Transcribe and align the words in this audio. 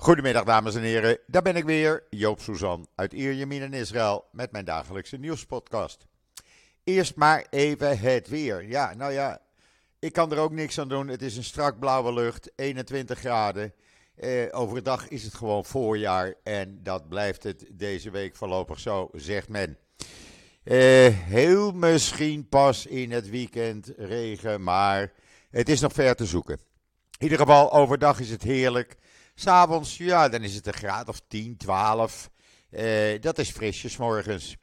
Goedemiddag 0.00 0.44
dames 0.44 0.74
en 0.74 0.82
heren, 0.82 1.18
daar 1.26 1.42
ben 1.42 1.56
ik 1.56 1.64
weer, 1.64 2.06
Joop 2.10 2.40
Suzan 2.40 2.88
uit 2.94 3.12
Ierjemien 3.12 3.62
in 3.62 3.72
Israël 3.72 4.24
met 4.32 4.52
mijn 4.52 4.64
dagelijkse 4.64 5.16
nieuwspodcast. 5.16 6.06
Eerst 6.84 7.16
maar 7.16 7.46
even 7.50 7.98
het 7.98 8.28
weer. 8.28 8.68
Ja, 8.68 8.94
nou 8.94 9.12
ja, 9.12 9.40
ik 9.98 10.12
kan 10.12 10.32
er 10.32 10.38
ook 10.38 10.52
niks 10.52 10.80
aan 10.80 10.88
doen. 10.88 11.08
Het 11.08 11.22
is 11.22 11.36
een 11.36 11.44
strak 11.44 11.78
blauwe 11.78 12.12
lucht, 12.12 12.50
21 12.56 13.18
graden. 13.18 13.72
Eh, 14.14 14.46
overdag 14.50 15.08
is 15.08 15.24
het 15.24 15.34
gewoon 15.34 15.64
voorjaar 15.64 16.34
en 16.42 16.80
dat 16.82 17.08
blijft 17.08 17.42
het 17.42 17.66
deze 17.72 18.10
week 18.10 18.36
voorlopig 18.36 18.80
zo, 18.80 19.08
zegt 19.12 19.48
men. 19.48 19.78
Eh, 20.62 20.76
heel 21.08 21.72
misschien 21.72 22.48
pas 22.48 22.86
in 22.86 23.12
het 23.12 23.28
weekend 23.28 23.92
regen, 23.96 24.62
maar 24.62 25.12
het 25.50 25.68
is 25.68 25.80
nog 25.80 25.92
ver 25.92 26.14
te 26.14 26.26
zoeken. 26.26 26.58
In 27.18 27.24
ieder 27.24 27.38
geval, 27.38 27.72
overdag 27.72 28.20
is 28.20 28.30
het 28.30 28.42
heerlijk. 28.42 28.96
S'avonds, 29.40 29.96
ja, 29.96 30.28
dan 30.28 30.42
is 30.42 30.54
het 30.54 30.66
een 30.66 30.72
graad 30.72 31.08
of 31.08 31.20
10, 31.28 31.56
12. 31.56 32.30
Eh, 32.70 33.20
dat 33.20 33.38
is 33.38 33.50
frisjes 33.50 33.96
morgens. 33.96 34.56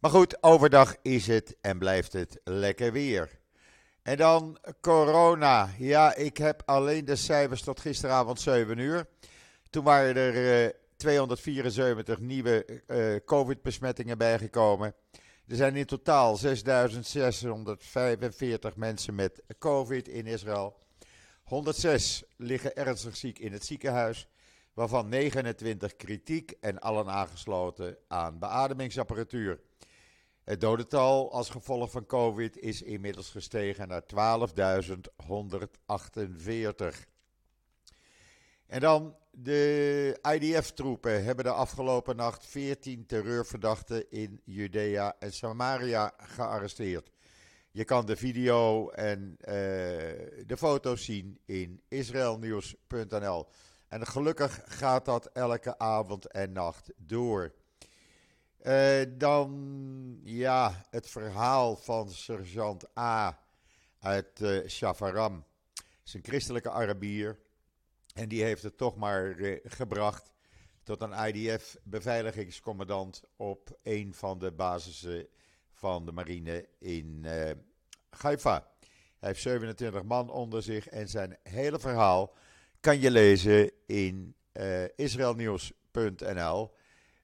Maar 0.00 0.10
goed, 0.10 0.42
overdag 0.42 0.96
is 1.02 1.26
het 1.26 1.56
en 1.60 1.78
blijft 1.78 2.12
het 2.12 2.40
lekker 2.44 2.92
weer. 2.92 3.38
En 4.02 4.16
dan 4.16 4.58
corona. 4.80 5.70
Ja, 5.78 6.14
ik 6.14 6.36
heb 6.36 6.62
alleen 6.64 7.04
de 7.04 7.16
cijfers 7.16 7.62
tot 7.62 7.80
gisteravond 7.80 8.40
7 8.40 8.78
uur. 8.78 9.06
Toen 9.70 9.84
waren 9.84 10.16
er 10.16 10.64
uh, 10.64 10.70
274 10.96 12.18
nieuwe 12.18 12.82
uh, 12.86 13.16
COVID-besmettingen 13.24 14.18
bijgekomen. 14.18 14.94
Er 15.46 15.56
zijn 15.56 15.76
in 15.76 15.86
totaal 15.86 16.38
6.645 16.38 16.44
mensen 18.74 19.14
met 19.14 19.42
COVID 19.58 20.08
in 20.08 20.26
Israël. 20.26 20.76
106 21.48 22.24
liggen 22.36 22.76
ernstig 22.76 23.16
ziek 23.16 23.38
in 23.38 23.52
het 23.52 23.64
ziekenhuis, 23.64 24.28
waarvan 24.74 25.08
29 25.08 25.96
kritiek 25.96 26.50
en 26.60 26.78
allen 26.78 27.08
aangesloten 27.08 27.98
aan 28.08 28.38
beademingsapparatuur. 28.38 29.60
Het 30.44 30.60
dodental 30.60 31.32
als 31.32 31.50
gevolg 31.50 31.90
van 31.90 32.06
COVID 32.06 32.58
is 32.58 32.82
inmiddels 32.82 33.30
gestegen 33.30 33.88
naar 33.88 34.02
12.148. 34.02 34.06
En 38.66 38.80
dan 38.80 39.16
de 39.30 40.18
IDF-troepen 40.32 41.24
hebben 41.24 41.44
de 41.44 41.52
afgelopen 41.52 42.16
nacht 42.16 42.46
14 42.46 43.06
terreurverdachten 43.06 44.10
in 44.10 44.40
Judea 44.44 45.16
en 45.18 45.32
Samaria 45.32 46.14
gearresteerd. 46.16 47.10
Je 47.78 47.84
kan 47.84 48.06
de 48.06 48.16
video 48.16 48.88
en 48.88 49.36
uh, 49.40 49.46
de 50.46 50.56
foto's 50.56 51.04
zien 51.04 51.38
in 51.44 51.82
israelnieuws.nl. 51.88 53.46
En 53.88 54.06
gelukkig 54.06 54.62
gaat 54.64 55.04
dat 55.04 55.26
elke 55.26 55.78
avond 55.78 56.26
en 56.26 56.52
nacht 56.52 56.92
door. 56.96 57.54
Uh, 58.62 59.02
dan, 59.08 60.20
ja, 60.22 60.86
het 60.90 61.08
verhaal 61.08 61.76
van 61.76 62.10
sergeant 62.10 62.98
A 62.98 63.38
uit 63.98 64.40
uh, 64.40 64.68
Shafaram. 64.68 65.44
is 66.04 66.14
een 66.14 66.24
christelijke 66.24 66.70
Arabier. 66.70 67.38
En 68.14 68.28
die 68.28 68.42
heeft 68.42 68.62
het 68.62 68.76
toch 68.76 68.96
maar 68.96 69.36
gebracht 69.64 70.32
tot 70.82 71.02
een 71.02 71.26
IDF-beveiligingscommandant 71.26 73.22
op 73.36 73.78
een 73.82 74.14
van 74.14 74.38
de 74.38 74.52
basissen 74.52 75.28
van 75.78 76.06
de 76.06 76.12
marine 76.12 76.68
in 76.78 77.22
uh, 77.24 77.50
Haifa. 78.10 78.66
Hij 79.18 79.28
heeft 79.28 79.40
27 79.40 80.02
man 80.02 80.30
onder 80.30 80.62
zich 80.62 80.88
en 80.88 81.08
zijn 81.08 81.36
hele 81.42 81.78
verhaal 81.78 82.34
kan 82.80 83.00
je 83.00 83.10
lezen 83.10 83.70
in 83.86 84.34
uh, 84.52 84.84
israelnieuws.nl. 84.96 86.74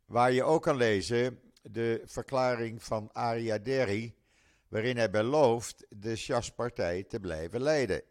Waar 0.07 0.33
je 0.33 0.43
ook 0.43 0.63
kan 0.63 0.77
lezen 0.77 1.41
de 1.63 2.03
verklaring 2.05 2.83
van 2.83 3.11
Aria 3.13 3.59
waarin 4.69 4.97
hij 4.97 5.11
belooft 5.11 5.87
de 5.89 6.17
Shas-partij 6.17 7.03
te 7.03 7.21
blijven 7.21 7.63
leiden. 7.63 8.03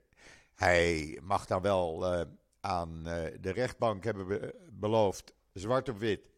Hij 0.56 1.20
mag 1.22 1.46
dan 1.46 1.62
wel 1.62 2.14
uh, 2.14 2.22
aan 2.60 3.04
de 3.40 3.52
rechtbank 3.52 4.04
hebben 4.04 4.28
be 4.28 4.56
beloofd, 4.72 5.34
zwart 5.54 5.90
op 5.90 5.98
wit, 5.98 6.30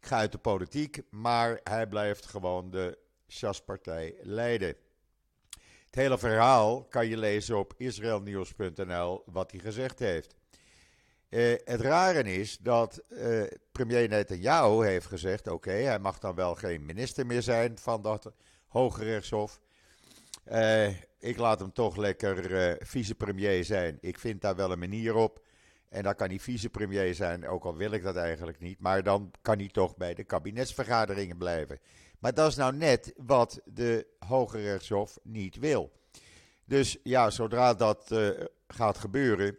ik 0.00 0.06
ga 0.06 0.16
uit 0.16 0.32
de 0.32 0.38
politiek, 0.38 1.02
maar 1.10 1.60
hij 1.64 1.86
blijft 1.86 2.26
gewoon 2.26 2.70
de 2.70 2.98
Shas-partij 3.30 4.14
leiden. 4.22 4.74
Het 5.86 5.94
hele 5.94 6.18
verhaal 6.18 6.84
kan 6.84 7.06
je 7.06 7.16
lezen 7.16 7.58
op 7.58 7.74
israelnieuws.nl 7.76 9.22
wat 9.26 9.50
hij 9.50 9.60
gezegd 9.60 9.98
heeft. 9.98 10.34
Uh, 11.30 11.54
het 11.64 11.80
rare 11.80 12.22
is 12.22 12.58
dat 12.58 13.02
uh, 13.08 13.42
premier 13.72 14.08
Netanyahu 14.08 14.86
heeft 14.86 15.06
gezegd: 15.06 15.48
oké, 15.48 15.70
hij 15.70 15.98
mag 15.98 16.18
dan 16.18 16.34
wel 16.34 16.54
geen 16.54 16.86
minister 16.86 17.26
meer 17.26 17.42
zijn 17.42 17.78
van 17.78 18.02
dat 18.02 18.32
Hoge 18.66 19.04
Rechtshof. 19.04 19.60
Uh, 20.52 20.88
ik 21.18 21.36
laat 21.36 21.60
hem 21.60 21.72
toch 21.72 21.96
lekker 21.96 22.76
vicepremier 22.80 23.64
zijn. 23.64 23.98
Ik 24.00 24.18
vind 24.18 24.40
daar 24.40 24.56
wel 24.56 24.72
een 24.72 24.78
manier 24.78 25.14
op. 25.14 25.42
En 25.88 26.02
dan 26.02 26.14
kan 26.14 26.28
hij 26.28 26.38
vicepremier 26.38 27.14
zijn, 27.14 27.48
ook 27.48 27.64
al 27.64 27.76
wil 27.76 27.92
ik 27.92 28.02
dat 28.02 28.16
eigenlijk 28.16 28.60
niet. 28.60 28.80
Maar 28.80 29.02
dan 29.02 29.30
kan 29.42 29.58
hij 29.58 29.68
toch 29.68 29.96
bij 29.96 30.14
de 30.14 30.24
kabinetsvergaderingen 30.24 31.36
blijven. 31.36 31.78
Maar 32.20 32.34
dat 32.34 32.50
is 32.50 32.56
nou 32.56 32.76
net 32.76 33.12
wat 33.16 33.60
de 33.64 34.06
Hoge 34.18 34.58
Rechtshof 34.58 35.18
niet 35.22 35.56
wil. 35.56 35.92
Dus 36.64 36.98
ja, 37.02 37.30
zodra 37.30 37.74
dat 37.74 38.10
uh, 38.12 38.30
gaat 38.68 38.98
gebeuren, 38.98 39.58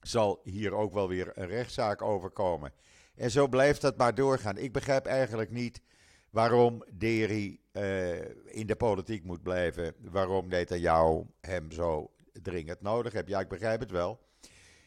zal 0.00 0.40
hier 0.44 0.74
ook 0.74 0.92
wel 0.92 1.08
weer 1.08 1.32
een 1.34 1.46
rechtszaak 1.46 2.02
overkomen. 2.02 2.72
En 3.14 3.30
zo 3.30 3.48
blijft 3.48 3.80
dat 3.80 3.96
maar 3.96 4.14
doorgaan. 4.14 4.56
Ik 4.56 4.72
begrijp 4.72 5.06
eigenlijk 5.06 5.50
niet 5.50 5.80
waarom 6.30 6.84
Deri 6.92 7.60
uh, 7.72 8.18
in 8.54 8.66
de 8.66 8.76
politiek 8.76 9.24
moet 9.24 9.42
blijven. 9.42 9.94
Waarom 10.00 10.48
Netanyahu 10.48 11.24
hem 11.40 11.72
zo 11.72 12.10
dringend 12.32 12.80
nodig 12.80 13.12
heeft. 13.12 13.28
Ja, 13.28 13.40
ik 13.40 13.48
begrijp 13.48 13.80
het 13.80 13.90
wel. 13.90 14.20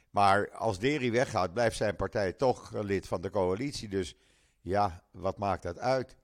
Maar 0.10 0.52
als 0.52 0.80
Deri 0.80 1.12
weggaat, 1.12 1.54
blijft 1.54 1.78
zijn 1.78 1.96
partij 1.96 2.34
toch 2.34 2.72
lid 2.72 3.08
van 3.08 3.22
de 3.22 3.30
coalitie. 3.30 3.90
Dus 3.90 4.16
ja, 4.62 5.04
wat 5.12 5.38
maakt 5.38 5.64
dat 5.64 5.80
uit? 5.80 6.16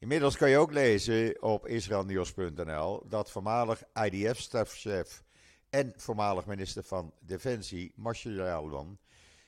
Inmiddels 0.00 0.36
kan 0.36 0.50
je 0.50 0.58
ook 0.58 0.72
lezen 0.72 1.42
op 1.42 1.66
israelnieuws.nl 1.66 3.08
dat 3.08 3.30
voormalig 3.30 3.82
IDF-stafchef 4.04 5.22
en 5.70 5.92
voormalig 5.96 6.46
minister 6.46 6.82
van 6.82 7.14
Defensie, 7.20 7.92
Marshall 7.96 8.34
Yalwan, 8.34 8.98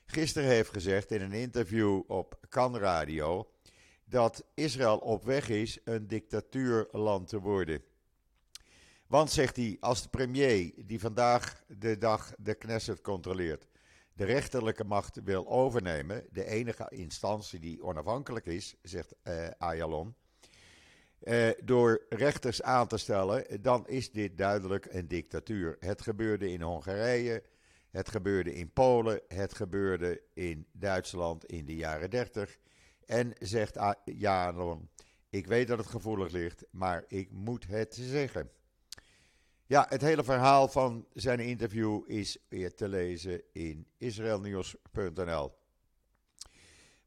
gisteren 0.04 0.48
heeft 0.48 0.72
gezegd 0.72 1.10
in 1.10 1.22
een 1.22 1.32
interview 1.32 2.02
op 2.06 2.38
Kan 2.48 2.76
Radio 2.76 3.50
dat 4.04 4.44
Israël 4.54 4.98
op 4.98 5.24
weg 5.24 5.48
is 5.48 5.78
een 5.84 6.06
dictatuurland 6.06 7.28
te 7.28 7.40
worden. 7.40 7.82
Want, 9.06 9.30
zegt 9.30 9.56
hij, 9.56 9.76
als 9.80 10.02
de 10.02 10.08
premier 10.08 10.72
die 10.76 11.00
vandaag 11.00 11.62
de 11.66 11.98
dag 11.98 12.32
de 12.38 12.54
Knesset 12.54 13.00
controleert, 13.00 13.68
de 14.12 14.24
rechterlijke 14.24 14.84
macht 14.84 15.20
wil 15.24 15.48
overnemen, 15.48 16.26
de 16.30 16.44
enige 16.44 16.86
instantie 16.88 17.58
die 17.58 17.82
onafhankelijk 17.82 18.46
is, 18.46 18.74
zegt 18.82 19.14
uh, 19.24 19.48
Ayalon, 19.58 20.14
uh, 21.22 21.50
door 21.64 22.02
rechters 22.08 22.62
aan 22.62 22.86
te 22.86 22.96
stellen, 22.96 23.62
dan 23.62 23.88
is 23.88 24.10
dit 24.10 24.38
duidelijk 24.38 24.86
een 24.90 25.08
dictatuur. 25.08 25.76
Het 25.80 26.02
gebeurde 26.02 26.50
in 26.50 26.62
Hongarije, 26.62 27.42
het 27.90 28.08
gebeurde 28.08 28.54
in 28.54 28.72
Polen, 28.72 29.20
het 29.28 29.54
gebeurde 29.54 30.22
in 30.34 30.66
Duitsland 30.72 31.44
in 31.44 31.64
de 31.66 31.76
jaren 31.76 32.10
30. 32.10 32.58
En 33.06 33.32
zegt 33.38 33.78
Jalon, 34.04 34.88
ik 35.30 35.46
weet 35.46 35.68
dat 35.68 35.78
het 35.78 35.86
gevoelig 35.86 36.32
ligt, 36.32 36.64
maar 36.70 37.04
ik 37.08 37.30
moet 37.30 37.66
het 37.66 37.94
zeggen. 37.94 38.50
Ja, 39.66 39.86
het 39.88 40.00
hele 40.00 40.24
verhaal 40.24 40.68
van 40.68 41.06
zijn 41.12 41.40
interview 41.40 42.02
is 42.06 42.38
weer 42.48 42.74
te 42.74 42.88
lezen 42.88 43.42
in 43.52 43.86
israelnieuws.nl. 43.98 45.59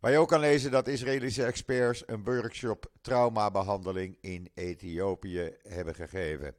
Waar 0.03 0.11
je 0.11 0.17
ook 0.17 0.27
kan 0.27 0.39
lezen 0.39 0.71
dat 0.71 0.87
Israëlische 0.87 1.45
experts 1.45 2.03
een 2.05 2.23
workshop 2.23 2.91
traumabehandeling 3.01 4.17
in 4.21 4.51
Ethiopië 4.53 5.55
hebben 5.61 5.95
gegeven. 5.95 6.55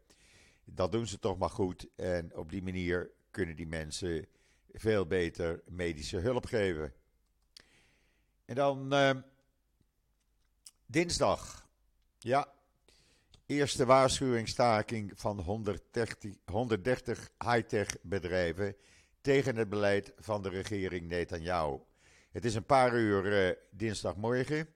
Dat 0.64 0.92
doen 0.92 1.06
ze 1.06 1.18
toch 1.18 1.38
maar 1.38 1.50
goed 1.50 1.86
en 1.96 2.36
op 2.36 2.50
die 2.50 2.62
manier 2.62 3.10
kunnen 3.30 3.56
die 3.56 3.66
mensen 3.66 4.26
veel 4.72 5.06
beter 5.06 5.62
medische 5.66 6.16
hulp 6.16 6.46
geven. 6.46 6.92
En 8.44 8.54
dan 8.54 8.94
uh, 8.94 9.10
dinsdag. 10.86 11.68
Ja, 12.18 12.52
eerste 13.46 13.84
waarschuwingstaking 13.84 15.12
van 15.14 15.40
130, 15.40 16.34
130 16.44 17.30
high-tech 17.38 17.96
bedrijven 18.02 18.76
tegen 19.20 19.56
het 19.56 19.68
beleid 19.68 20.12
van 20.18 20.42
de 20.42 20.48
regering 20.48 21.08
Netanyahu. 21.08 21.78
Het 22.34 22.44
is 22.44 22.54
een 22.54 22.66
paar 22.66 22.94
uur 22.94 23.46
uh, 23.46 23.56
dinsdagmorgen. 23.70 24.68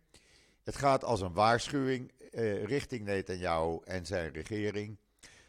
Het 0.62 0.76
gaat 0.76 1.04
als 1.04 1.20
een 1.20 1.32
waarschuwing 1.32 2.12
uh, 2.30 2.64
richting 2.64 3.04
Netanyahu 3.04 3.78
en 3.84 4.06
zijn 4.06 4.32
regering. 4.32 4.98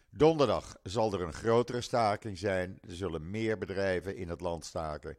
Donderdag 0.09 0.77
zal 0.83 1.13
er 1.13 1.21
een 1.21 1.33
grotere 1.33 1.81
staking 1.81 2.38
zijn. 2.38 2.77
Er 2.81 2.95
zullen 2.95 3.29
meer 3.29 3.57
bedrijven 3.57 4.15
in 4.15 4.29
het 4.29 4.41
land 4.41 4.65
staken. 4.65 5.17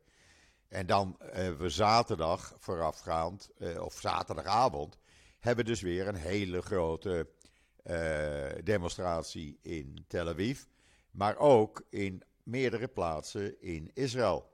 En 0.69 0.87
dan 0.87 1.17
hebben 1.19 1.61
we 1.61 1.69
zaterdag 1.69 2.55
voorafgaand, 2.59 3.51
of 3.79 3.99
zaterdagavond, 4.01 4.99
hebben 5.41 5.65
dus 5.65 5.81
weer 5.81 6.09
een 6.09 6.15
hele 6.15 6.63
grote 6.63 7.29
demonstratie 8.65 9.59
in 9.63 10.05
Tel 10.09 10.29
Aviv. 10.29 10.63
Maar 11.11 11.37
ook 11.37 11.83
in 11.91 12.23
meerdere 12.43 12.89
plaatsen 12.89 13.61
in 13.61 13.91
Israël. 13.95 14.50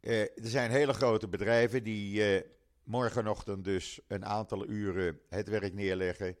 Er 0.00 0.30
zijn 0.36 0.70
hele 0.70 0.92
grote 0.92 1.28
bedrijven 1.28 1.84
die 1.84 2.42
morgenochtend 2.88 3.64
dus 3.64 4.00
een 4.08 4.24
aantal 4.24 4.68
uren 4.68 5.20
het 5.28 5.48
werk 5.48 5.74
neerleggen. 5.74 6.36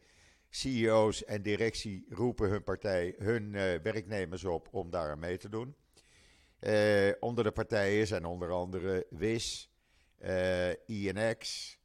CEO's 0.50 1.24
en 1.24 1.42
directie 1.42 2.06
roepen 2.08 2.48
hun 2.48 2.62
partij, 2.62 3.14
hun 3.18 3.52
uh, 3.52 3.74
werknemers 3.82 4.44
op 4.44 4.68
om 4.70 4.90
daar 4.90 5.10
aan 5.10 5.18
mee 5.18 5.36
te 5.36 5.48
doen. 5.48 5.74
Onder 7.20 7.44
de 7.44 7.50
partijen 7.52 8.06
zijn 8.06 8.24
onder 8.24 8.50
andere 8.50 9.06
WIS, 9.10 9.70
eh, 10.18 10.70
INX, 10.86 11.76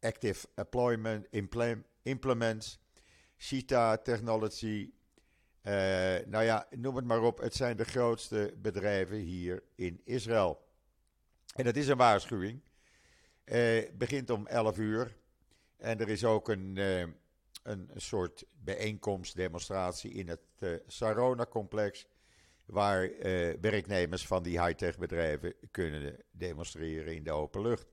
Active 0.00 0.46
Employment 0.54 1.26
Implements, 2.02 2.78
Shita 3.36 3.96
Technology. 3.96 4.90
Nou 6.26 6.44
ja, 6.44 6.66
noem 6.70 6.96
het 6.96 7.04
maar 7.04 7.22
op. 7.22 7.38
Het 7.38 7.54
zijn 7.54 7.76
de 7.76 7.84
grootste 7.84 8.54
bedrijven 8.56 9.16
hier 9.16 9.62
in 9.74 10.00
Israël. 10.04 10.64
En 11.54 11.64
dat 11.64 11.76
is 11.76 11.88
een 11.88 11.96
waarschuwing. 11.96 12.62
Uh, 13.44 13.82
begint 13.92 14.30
om 14.30 14.46
11 14.46 14.78
uur. 14.78 15.16
En 15.76 16.00
er 16.00 16.08
is 16.08 16.24
ook 16.24 16.48
een, 16.48 16.76
uh, 16.76 17.04
een 17.62 17.90
soort 17.94 18.44
bijeenkomst, 18.52 19.36
demonstratie 19.36 20.12
in 20.12 20.28
het 20.28 20.40
Sarona-complex. 20.86 22.06
Waar 22.64 23.10
werknemers 23.60 24.26
van 24.26 24.42
die 24.42 24.62
high-tech 24.62 24.98
bedrijven 24.98 25.54
kunnen 25.70 26.16
demonstreren 26.30 27.14
in 27.14 27.24
de 27.24 27.32
open 27.32 27.62
lucht. 27.62 27.86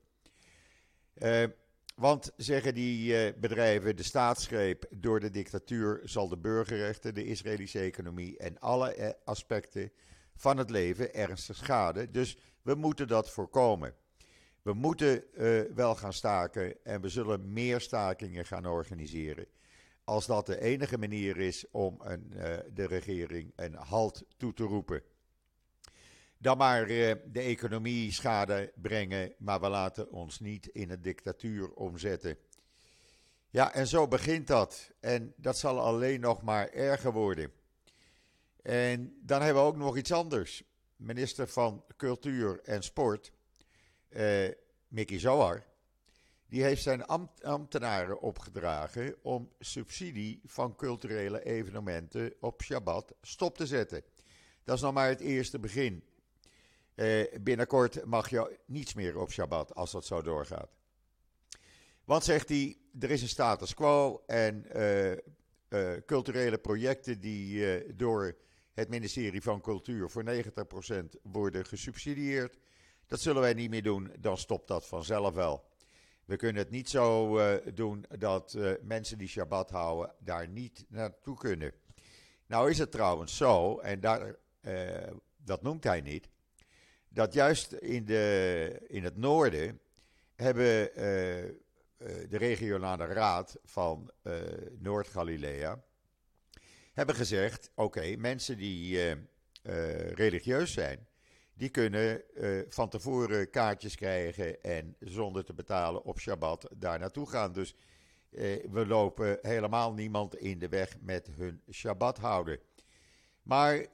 Want 1.96 2.32
zeggen 2.38 2.74
die 2.74 3.34
bedrijven, 3.34 3.96
de 3.96 4.04
staatsgreep 4.04 4.86
door 4.90 5.20
de 5.20 5.30
dictatuur 5.30 6.02
zal 6.04 6.28
de 6.28 6.38
burgerrechten, 6.38 7.14
de 7.14 7.26
Israëlische 7.26 7.80
economie 7.80 8.38
en 8.38 8.60
alle 8.60 9.18
aspecten 9.26 9.92
van 10.36 10.58
het 10.58 10.70
leven 10.70 11.14
ernstig 11.14 11.56
schaden. 11.56 12.12
Dus 12.12 12.38
we 12.62 12.76
moeten 12.76 13.08
dat 13.08 13.30
voorkomen. 13.30 13.94
We 14.62 14.74
moeten 14.74 15.24
uh, 15.34 15.62
wel 15.76 15.96
gaan 15.96 16.14
staken 16.14 16.84
en 16.84 17.02
we 17.02 17.10
zullen 17.10 17.54
meer 17.54 17.82
stakingen 17.82 18.46
gaan 18.46 18.66
organiseren. 18.66 19.46
Als 20.04 20.26
dat 20.26 20.46
de 20.46 20.62
enige 20.62 20.98
manier 20.98 21.38
is 21.38 21.66
om 21.72 22.00
een, 22.04 22.30
de 22.74 22.86
regering 22.86 23.54
een 23.56 23.74
halt 23.74 24.26
toe 24.38 24.54
te 24.54 24.64
roepen. 24.64 25.02
Dan 26.44 26.58
maar 26.58 26.90
uh, 26.90 27.14
de 27.26 27.40
economie 27.40 28.12
schade 28.12 28.72
brengen, 28.76 29.34
maar 29.38 29.62
we 29.62 29.70
laten 29.70 30.12
ons 30.12 30.40
niet 30.40 30.68
in 30.68 30.90
een 30.90 31.02
dictatuur 31.02 31.74
omzetten. 31.74 32.38
Ja, 33.50 33.74
en 33.74 33.88
zo 33.88 34.08
begint 34.08 34.48
dat. 34.48 34.92
En 35.00 35.34
dat 35.38 35.58
zal 35.58 35.80
alleen 35.80 36.20
nog 36.20 36.42
maar 36.42 36.70
erger 36.70 37.12
worden. 37.12 37.52
En 38.62 39.20
dan 39.22 39.42
hebben 39.42 39.64
we 39.64 39.70
ook 39.70 39.78
nog 39.78 39.98
iets 39.98 40.12
anders 40.12 40.64
minister 40.96 41.48
van 41.48 41.84
Cultuur 41.98 42.60
en 42.64 42.84
Sport, 42.84 43.32
uh, 44.10 44.50
Mickey 44.88 45.20
Zohar, 45.20 45.64
die 46.46 46.64
heeft 46.64 46.84
zijn 46.84 47.06
ambtenaren 47.42 48.22
opgedragen 48.22 49.16
om 49.22 49.52
subsidie 49.60 50.42
van 50.46 50.76
culturele 50.76 51.44
evenementen 51.44 52.34
op 52.40 52.62
Shabbat 52.62 53.16
stop 53.22 53.58
te 53.58 53.66
zetten. 53.66 54.04
Dat 54.64 54.76
is 54.76 54.82
nog 54.82 54.94
maar 54.94 55.08
het 55.08 55.20
eerste 55.20 55.60
begin. 55.60 56.04
Uh, 56.96 57.24
binnenkort 57.42 58.06
mag 58.06 58.30
je 58.30 58.60
niets 58.66 58.94
meer 58.94 59.20
op 59.20 59.32
Shabbat 59.32 59.76
als 59.76 59.92
dat 59.92 60.06
zo 60.06 60.22
doorgaat. 60.22 60.76
Want 62.04 62.24
zegt 62.24 62.50
hij, 62.50 62.78
er 63.00 63.12
is 63.12 63.22
een 63.22 63.28
status 63.28 63.74
quo 63.74 64.24
en 64.26 64.66
uh, 65.70 65.92
culturele 66.06 66.58
projecten 66.58 67.20
die 67.20 67.96
door 67.96 68.38
het 68.74 68.90
ministerie 68.90 69.42
van 69.42 69.62
Cultuur 69.62 70.10
voor 70.10 70.24
90% 70.24 71.22
worden 71.22 71.66
gesubsidieerd. 71.66 72.58
Dat 73.08 73.20
zullen 73.20 73.42
wij 73.42 73.54
niet 73.54 73.70
meer 73.70 73.84
doen, 73.84 74.12
dan 74.20 74.38
stopt 74.38 74.68
dat 74.68 74.88
vanzelf 74.88 75.34
wel. 75.34 75.64
We 76.26 76.36
kunnen 76.36 76.62
het 76.62 76.72
niet 76.72 76.90
zo 76.90 77.40
doen 77.74 78.06
dat 78.18 78.58
mensen 78.82 79.18
die 79.18 79.28
Shabbat 79.28 79.70
houden 79.70 80.16
daar 80.20 80.48
niet 80.48 80.86
naartoe 80.88 81.38
kunnen. 81.38 81.72
Nou 82.46 82.70
is 82.70 82.78
het 82.78 82.92
trouwens 82.92 83.38
zo, 83.38 83.80
en 83.80 84.00
daar, 84.00 84.36
dat 85.38 85.62
noemt 85.62 85.84
hij 85.84 86.02
niet, 86.02 86.30
dat 87.14 87.34
juist 87.34 87.72
in, 87.72 88.06
de, 88.06 88.80
in 88.88 89.04
het 89.04 89.18
noorden 89.18 89.80
hebben 90.36 90.90
de 92.30 92.38
regionale 92.38 93.06
raad 93.06 93.58
van 93.64 94.12
Noord-Galilea 94.80 95.84
hebben 96.94 97.16
gezegd: 97.16 97.72
oké, 97.76 98.16
mensen 98.16 98.58
die 98.58 99.16
religieus 100.14 100.74
zijn, 100.74 101.08
die 101.54 101.70
kunnen 101.70 102.22
van 102.70 102.90
tevoren 102.90 103.50
kaartjes 103.50 103.96
krijgen 103.96 104.62
en 104.62 104.96
zonder 105.00 105.46
te 105.46 105.54
betalen 105.54 106.04
op 106.04 106.20
Shabbat 106.20 106.70
daar 106.78 107.00
naartoe 107.00 107.30
gaan. 107.30 107.54
Dus 107.54 107.76
we 108.72 108.84
lopen 108.88 109.38
helemaal 109.42 109.94
niemand 109.94 110.36
in 110.36 110.60
de 110.60 110.70
weg 110.70 110.96
met 111.02 111.30
hun 111.36 111.62
Shabbat 111.72 112.18
houden. 112.18 112.60
Maar 113.44 113.86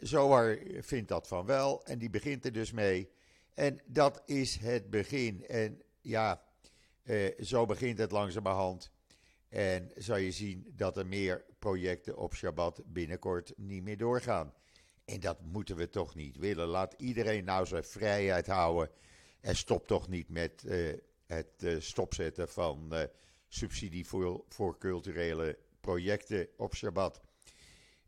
Zohar 0.00 0.58
vindt 0.80 1.08
dat 1.08 1.28
van 1.28 1.46
wel 1.46 1.84
en 1.84 1.98
die 1.98 2.10
begint 2.10 2.44
er 2.44 2.52
dus 2.52 2.72
mee. 2.72 3.10
En 3.54 3.80
dat 3.86 4.22
is 4.26 4.56
het 4.56 4.90
begin. 4.90 5.46
En 5.46 5.82
ja, 6.00 6.42
zo 7.40 7.66
begint 7.66 7.98
het 7.98 8.10
langzamerhand. 8.10 8.90
En 9.48 9.90
zou 9.96 10.20
je 10.20 10.30
zien 10.30 10.72
dat 10.76 10.96
er 10.96 11.06
meer 11.06 11.44
projecten 11.58 12.16
op 12.16 12.34
Shabbat 12.34 12.82
binnenkort 12.86 13.52
niet 13.56 13.82
meer 13.82 13.96
doorgaan. 13.96 14.54
En 15.04 15.20
dat 15.20 15.40
moeten 15.40 15.76
we 15.76 15.88
toch 15.88 16.14
niet 16.14 16.36
willen. 16.36 16.66
Laat 16.66 16.94
iedereen 16.96 17.44
nou 17.44 17.66
zijn 17.66 17.84
vrijheid 17.84 18.46
houden. 18.46 18.90
En 19.40 19.56
stop 19.56 19.86
toch 19.86 20.08
niet 20.08 20.28
met 20.28 20.62
uh, 20.66 20.92
het 21.26 21.62
uh, 21.62 21.80
stopzetten 21.80 22.48
van 22.48 22.88
uh, 22.92 23.02
subsidie 23.48 24.06
voor, 24.06 24.44
voor 24.48 24.78
culturele 24.78 25.58
projecten 25.80 26.48
op 26.56 26.74
Shabbat. 26.74 27.20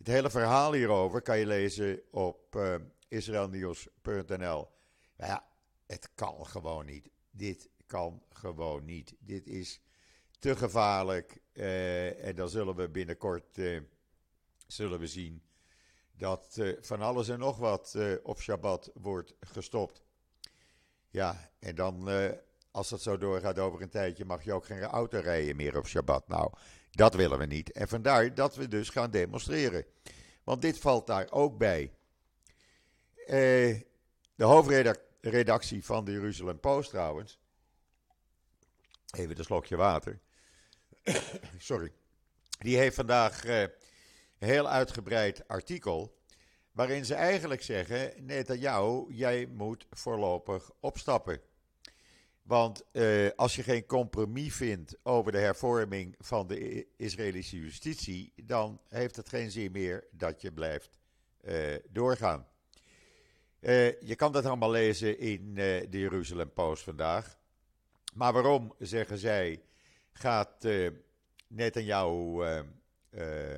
Het 0.05 0.13
hele 0.13 0.31
verhaal 0.31 0.73
hierover 0.73 1.23
kan 1.23 1.39
je 1.39 1.47
lezen 1.47 2.03
op 2.11 2.57
uh, 2.57 2.75
israelnieuws.nl. 3.09 4.69
ja, 5.17 5.45
het 5.87 6.11
kan 6.15 6.47
gewoon 6.47 6.87
niet. 6.87 7.11
Dit 7.31 7.69
kan 7.87 8.23
gewoon 8.33 8.85
niet. 8.85 9.15
Dit 9.19 9.47
is 9.47 9.81
te 10.39 10.57
gevaarlijk. 10.57 11.41
Uh, 11.53 12.25
en 12.27 12.37
dan 12.37 12.49
zullen 12.49 12.77
we 12.77 12.89
binnenkort 12.89 13.59
uh, 13.59 13.81
zullen 14.67 14.99
we 14.99 15.07
zien 15.07 15.43
dat 16.17 16.57
uh, 16.59 16.77
van 16.81 17.01
alles 17.01 17.29
en 17.29 17.39
nog 17.39 17.57
wat 17.57 17.99
op 18.23 18.41
Shabbat 18.41 18.91
wordt 18.95 19.35
gestopt. 19.41 20.05
Ja, 21.11 21.51
en 21.59 21.75
dan 21.75 22.09
als 22.71 22.89
dat 22.89 23.03
zo 23.03 23.19
doorgaat 23.19 23.59
over 23.59 23.83
een 23.83 23.89
tijdje 23.89 24.25
mag 24.25 24.45
je 24.45 24.53
ook 24.53 24.67
geen 24.67 24.83
auto 24.83 25.19
rijden 25.19 25.57
meer 25.57 25.77
op 25.77 25.87
Shabbat. 25.87 26.29
Nou, 26.29 26.53
dat 26.95 27.15
willen 27.15 27.39
we 27.39 27.47
niet. 27.47 27.73
En 27.73 27.89
vandaar 27.89 28.35
dat 28.35 28.57
we 28.57 28.69
dus 28.69 28.89
gaan 28.89 29.11
demonstreren. 29.11 29.87
Want 30.45 30.63
dit 30.63 30.79
valt 30.79 31.07
daar 31.07 31.31
ook 31.31 31.59
bij. 31.59 31.93
de 34.35 34.45
hoofdredactie 34.45 35.85
van 35.85 36.05
de 36.05 36.13
Jeruzalem 36.13 36.61
Post 36.61 36.91
trouwens. 36.91 37.39
Even 39.11 39.39
een 39.39 39.45
slokje 39.45 39.77
water. 39.77 40.21
sorry, 41.59 41.93
die 42.59 42.77
heeft 42.77 42.95
vandaag 42.95 43.45
uh, 43.45 43.61
een 43.61 43.71
heel 44.39 44.69
uitgebreid 44.69 45.49
artikel. 45.49 46.19
Waarin 46.73 47.05
ze 47.05 47.15
eigenlijk 47.15 47.63
zeggen: 47.63 48.25
Netanyahu, 48.25 49.05
jij 49.09 49.47
moet 49.47 49.87
voorlopig 49.91 50.71
opstappen. 50.81 51.41
Want 52.45 52.85
uh, 52.93 53.31
als 53.37 53.57
je 53.57 53.63
geen 53.63 53.87
compromis 53.87 54.55
vindt 54.55 54.97
over 55.03 55.33
de 55.33 55.39
hervorming 55.39 56.15
van 56.19 56.47
de 56.47 56.87
Israëlische 56.97 57.59
justitie, 57.59 58.33
dan 58.37 58.81
heeft 58.89 59.17
het 59.17 59.29
geen 59.29 59.51
zin 59.51 59.73
meer 59.73 60.05
dat 60.11 60.41
je 60.41 60.53
blijft 60.53 60.99
uh, 61.45 61.75
doorgaan. 61.91 62.47
Uh, 63.61 64.01
je 64.01 64.15
kan 64.17 64.33
dat 64.33 64.45
allemaal 64.45 64.71
lezen 64.71 65.19
in 65.19 65.55
de 65.55 65.87
Jeruzalem 65.91 66.53
Post 66.53 66.83
vandaag. 66.83 67.39
Maar 68.15 68.33
waarom, 68.33 68.75
zeggen 68.79 69.19
zij, 69.19 69.63
gaat 70.13 70.65
uh, 70.65 70.91
uh, 73.11 73.57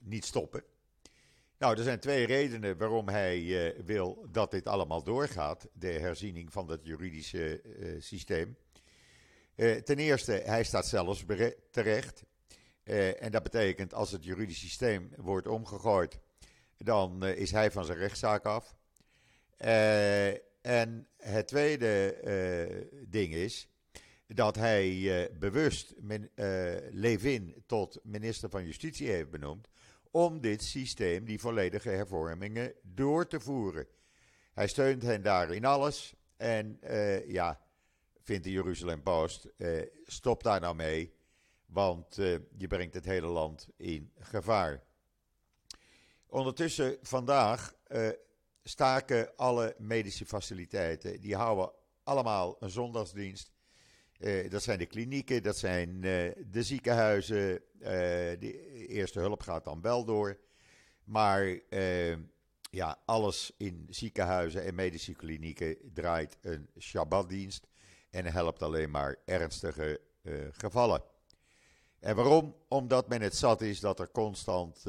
niet 0.00 0.24
stoppen. 0.24 0.64
Nou, 1.58 1.76
er 1.76 1.82
zijn 1.82 2.00
twee 2.00 2.26
redenen 2.26 2.76
waarom 2.78 3.08
hij 3.08 3.74
wil 3.84 4.26
dat 4.30 4.50
dit 4.50 4.66
allemaal 4.66 5.02
doorgaat, 5.02 5.68
de 5.72 5.90
herziening 5.90 6.52
van 6.52 6.70
het 6.70 6.80
juridische 6.82 7.62
systeem. 7.98 8.56
ten 9.84 9.98
eerste, 9.98 10.32
hij 10.32 10.64
staat 10.64 10.86
zelfs 10.86 11.24
terecht. 11.70 12.24
en 13.18 13.30
dat 13.30 13.42
betekent 13.42 13.94
als 13.94 14.10
het 14.10 14.24
juridisch 14.24 14.58
systeem 14.58 15.10
wordt 15.16 15.46
omgegooid, 15.46 16.18
dan 16.78 17.24
is 17.24 17.50
hij 17.50 17.70
van 17.70 17.84
zijn 17.84 17.98
rechtszaak 17.98 18.44
af. 18.44 18.76
en 20.60 21.08
het 21.16 21.46
tweede 21.46 22.16
ding 23.08 23.34
is 23.34 23.68
dat 24.26 24.56
hij 24.56 25.30
bewust 25.38 25.94
Levin 26.90 27.62
tot 27.66 28.00
minister 28.02 28.50
van 28.50 28.64
Justitie 28.64 29.10
heeft 29.10 29.30
benoemd 29.30 29.68
om 30.16 30.40
dit 30.40 30.62
systeem, 30.62 31.24
die 31.24 31.40
volledige 31.40 31.88
hervormingen, 31.88 32.72
door 32.82 33.26
te 33.26 33.40
voeren. 33.40 33.86
Hij 34.52 34.68
steunt 34.68 35.02
hen 35.02 35.22
daar 35.22 35.54
in 35.54 35.64
alles. 35.64 36.14
En 36.36 36.78
uh, 36.84 37.28
ja, 37.28 37.60
vindt 38.20 38.44
de 38.44 38.50
Jeruzalem 38.50 39.02
Post, 39.02 39.48
uh, 39.56 39.82
stop 40.04 40.42
daar 40.42 40.60
nou 40.60 40.74
mee, 40.74 41.14
want 41.66 42.18
uh, 42.18 42.38
je 42.56 42.66
brengt 42.66 42.94
het 42.94 43.04
hele 43.04 43.26
land 43.26 43.68
in 43.76 44.12
gevaar. 44.18 44.82
Ondertussen 46.26 46.98
vandaag 47.02 47.74
staken 48.62 49.36
alle 49.36 49.74
medische 49.78 50.26
faciliteiten, 50.26 51.20
die 51.20 51.36
houden 51.36 51.72
allemaal 52.02 52.56
een 52.60 52.70
zondagsdienst. 52.70 53.52
Dat 54.48 54.62
zijn 54.62 54.78
de 54.78 54.86
klinieken, 54.86 55.42
dat 55.42 55.56
zijn 55.56 56.00
de 56.50 56.62
ziekenhuizen, 56.62 57.62
de 58.38 58.86
eerste 58.88 59.20
hulp 59.20 59.40
gaat 59.40 59.64
dan 59.64 59.80
wel 59.80 60.04
door. 60.04 60.38
Maar 61.04 61.60
ja, 62.70 62.98
alles 63.04 63.52
in 63.56 63.86
ziekenhuizen 63.90 64.64
en 64.64 64.74
medische 64.74 65.14
klinieken 65.14 65.76
draait 65.92 66.38
een 66.40 66.68
Shabbatdienst 66.78 67.66
en 68.10 68.26
helpt 68.26 68.62
alleen 68.62 68.90
maar 68.90 69.16
ernstige 69.24 70.00
gevallen. 70.50 71.02
En 72.00 72.16
waarom? 72.16 72.56
Omdat 72.68 73.08
men 73.08 73.22
het 73.22 73.36
zat 73.36 73.60
is 73.60 73.80
dat 73.80 74.00
er 74.00 74.10
constant 74.10 74.82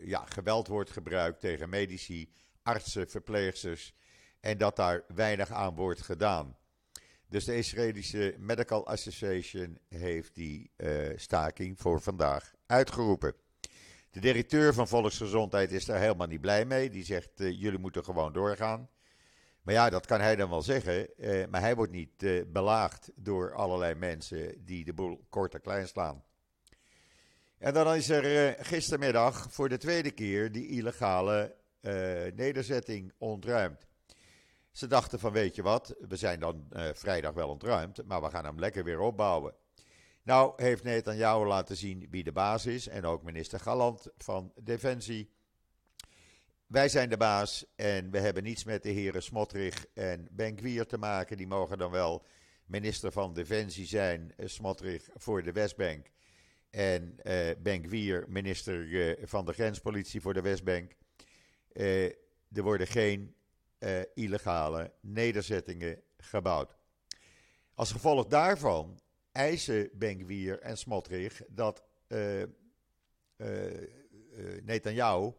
ja, 0.00 0.24
geweld 0.24 0.68
wordt 0.68 0.90
gebruikt 0.90 1.40
tegen 1.40 1.68
medici, 1.68 2.32
artsen, 2.62 3.10
verpleegsters 3.10 3.94
en 4.40 4.58
dat 4.58 4.76
daar 4.76 5.04
weinig 5.14 5.50
aan 5.50 5.74
wordt 5.74 6.00
gedaan. 6.00 6.56
Dus 7.34 7.44
de 7.44 7.56
Israëlische 7.56 8.34
Medical 8.38 8.86
Association 8.86 9.78
heeft 9.88 10.34
die 10.34 10.70
staking 11.16 11.80
voor 11.80 12.00
vandaag 12.00 12.52
uitgeroepen. 12.66 13.34
De 14.10 14.20
directeur 14.20 14.74
van 14.74 14.88
Volksgezondheid 14.88 15.72
is 15.72 15.84
daar 15.84 16.00
helemaal 16.00 16.26
niet 16.26 16.40
blij 16.40 16.64
mee. 16.64 16.90
Die 16.90 17.04
zegt: 17.04 17.40
uh, 17.40 17.60
jullie 17.60 17.78
moeten 17.78 18.04
gewoon 18.04 18.32
doorgaan. 18.32 18.88
Maar 19.62 19.74
ja, 19.74 19.90
dat 19.90 20.06
kan 20.06 20.20
hij 20.20 20.36
dan 20.36 20.50
wel 20.50 20.62
zeggen. 20.62 21.08
Uh, 21.16 21.46
maar 21.46 21.60
hij 21.60 21.74
wordt 21.74 21.92
niet 21.92 22.52
belaagd 22.52 23.10
door 23.14 23.54
allerlei 23.54 23.94
mensen 23.94 24.64
die 24.64 24.84
de 24.84 24.92
boel 24.92 25.26
kort 25.28 25.54
en 25.54 25.60
klein 25.60 25.88
slaan. 25.88 26.24
En 27.58 27.74
dan 27.74 27.94
is 27.94 28.08
er 28.08 28.56
gistermiddag 28.64 29.46
voor 29.50 29.68
de 29.68 29.78
tweede 29.78 30.10
keer 30.10 30.52
die 30.52 30.68
illegale 30.68 31.56
nederzetting 32.34 33.12
ontruimd. 33.18 33.86
Ze 34.74 34.86
dachten 34.86 35.18
van 35.18 35.32
weet 35.32 35.54
je 35.54 35.62
wat, 35.62 35.94
we 36.08 36.16
zijn 36.16 36.40
dan 36.40 36.66
vrijdag 36.92 37.32
wel 37.32 37.48
ontruimd, 37.48 38.04
maar 38.04 38.22
we 38.22 38.30
gaan 38.30 38.44
hem 38.44 38.58
lekker 38.58 38.84
weer 38.84 39.00
opbouwen. 39.00 39.54
Nou 40.22 40.52
heeft 40.62 40.82
Netanyahu 40.82 41.46
laten 41.46 41.76
zien 41.76 42.06
wie 42.10 42.24
de 42.24 42.32
baas 42.32 42.66
is 42.66 42.88
en 42.88 43.04
ook 43.04 43.22
minister 43.22 43.60
Galant 43.60 44.06
van 44.16 44.52
Defensie. 44.62 45.30
Wij 46.66 46.88
zijn 46.88 47.08
de 47.08 47.16
baas 47.16 47.64
en 47.76 48.10
we 48.10 48.18
hebben 48.18 48.42
niets 48.42 48.64
met 48.64 48.82
de 48.82 48.88
heren 48.88 49.22
Smotrich 49.22 49.86
en 49.94 50.28
Benkwier 50.30 50.86
te 50.86 50.98
maken. 50.98 51.36
Die 51.36 51.46
mogen 51.46 51.78
dan 51.78 51.90
wel 51.90 52.24
minister 52.66 53.12
van 53.12 53.34
Defensie 53.34 53.86
zijn, 53.86 54.32
eh, 54.36 54.46
Smotrich 54.46 55.08
voor 55.14 55.42
de 55.42 55.52
Westbank. 55.52 56.06
En 56.70 57.16
uh, 57.22 57.50
Benkwier 57.58 58.24
minister 58.28 59.16
van 59.22 59.44
de 59.44 59.52
grenspolitie 59.52 60.20
voor 60.20 60.34
de 60.34 60.40
Westbank. 60.40 60.92
Er 62.52 62.62
worden 62.62 62.86
geen 62.86 63.34
illegale 64.14 64.92
nederzettingen 65.00 66.02
gebouwd. 66.16 66.76
Als 67.74 67.92
gevolg 67.92 68.26
daarvan 68.26 69.00
eisen 69.32 69.90
Benkwier 69.92 70.60
en 70.60 70.78
Smotrich 70.78 71.42
dat 71.48 71.82
uh, 72.08 72.40
uh, 72.40 72.46
Netanyahu 74.62 75.32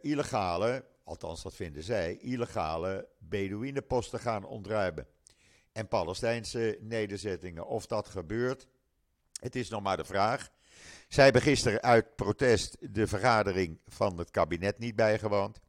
illegale, 0.00 0.84
althans 1.04 1.42
dat 1.42 1.54
vinden 1.54 1.82
zij, 1.82 2.16
illegale 2.16 3.08
Bedouinenposten 3.18 4.20
gaan 4.20 4.44
ontruimen. 4.44 5.06
En 5.72 5.88
Palestijnse 5.88 6.78
nederzettingen. 6.80 7.66
Of 7.66 7.86
dat 7.86 8.08
gebeurt, 8.08 8.66
het 9.40 9.56
is 9.56 9.68
nog 9.68 9.82
maar 9.82 9.96
de 9.96 10.04
vraag. 10.04 10.50
Zij 11.08 11.24
hebben 11.24 11.42
gisteren 11.42 11.82
uit 11.82 12.16
protest 12.16 12.76
de 12.94 13.06
vergadering 13.06 13.78
van 13.86 14.18
het 14.18 14.30
kabinet 14.30 14.78
niet 14.78 14.96
bijgewoond. 14.96 15.60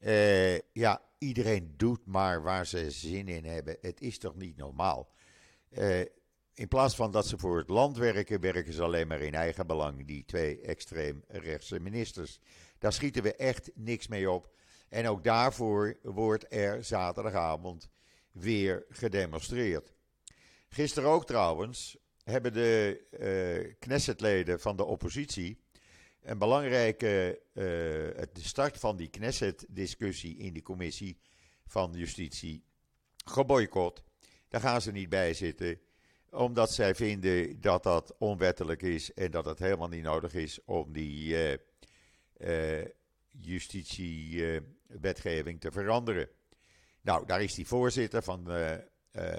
Uh, 0.00 0.58
ja, 0.58 1.02
iedereen 1.18 1.74
doet 1.76 2.06
maar 2.06 2.42
waar 2.42 2.66
ze 2.66 2.90
zin 2.90 3.28
in 3.28 3.44
hebben. 3.44 3.76
Het 3.80 4.00
is 4.00 4.18
toch 4.18 4.34
niet 4.34 4.56
normaal. 4.56 5.10
Uh, 5.70 6.00
in 6.54 6.68
plaats 6.68 6.94
van 6.94 7.10
dat 7.10 7.26
ze 7.26 7.38
voor 7.38 7.58
het 7.58 7.68
land 7.68 7.96
werken, 7.96 8.40
werken 8.40 8.72
ze 8.72 8.82
alleen 8.82 9.08
maar 9.08 9.20
in 9.20 9.34
eigen 9.34 9.66
belang, 9.66 10.06
die 10.06 10.24
twee 10.24 10.60
extreem 10.60 11.24
rechtse 11.28 11.80
ministers. 11.80 12.40
Daar 12.78 12.92
schieten 12.92 13.22
we 13.22 13.34
echt 13.34 13.70
niks 13.74 14.08
mee 14.08 14.30
op. 14.30 14.56
En 14.88 15.06
ook 15.08 15.24
daarvoor 15.24 15.98
wordt 16.02 16.46
er 16.48 16.84
zaterdagavond 16.84 17.88
weer 18.32 18.84
gedemonstreerd. 18.88 19.92
Gisteren 20.68 21.08
ook 21.08 21.26
trouwens 21.26 21.98
hebben 22.24 22.52
de 22.52 23.00
uh, 23.64 23.74
Knessetleden 23.78 24.60
van 24.60 24.76
de 24.76 24.84
oppositie 24.84 25.60
een 26.28 26.38
belangrijke 26.38 27.40
de 27.52 28.28
start 28.32 28.78
van 28.78 28.96
die 28.96 29.08
Knesset-discussie 29.08 30.36
in 30.36 30.54
de 30.54 30.62
commissie 30.62 31.18
van 31.66 31.92
justitie 31.92 32.64
geboycott. 33.24 34.02
Daar 34.48 34.60
gaan 34.60 34.80
ze 34.80 34.92
niet 34.92 35.08
bij 35.08 35.34
zitten 35.34 35.80
omdat 36.30 36.72
zij 36.72 36.94
vinden 36.94 37.60
dat 37.60 37.82
dat 37.82 38.14
onwettelijk 38.18 38.82
is 38.82 39.14
en 39.14 39.30
dat 39.30 39.44
het 39.44 39.58
helemaal 39.58 39.88
niet 39.88 40.02
nodig 40.02 40.34
is 40.34 40.64
om 40.64 40.92
die 40.92 41.28
uh, 41.28 41.52
uh, 42.38 42.84
justitiewetgeving 43.28 45.60
te 45.60 45.72
veranderen. 45.72 46.28
Nou, 47.00 47.26
daar 47.26 47.42
is 47.42 47.54
die 47.54 47.66
voorzitter 47.66 48.22
van 48.22 48.44
de 48.44 48.86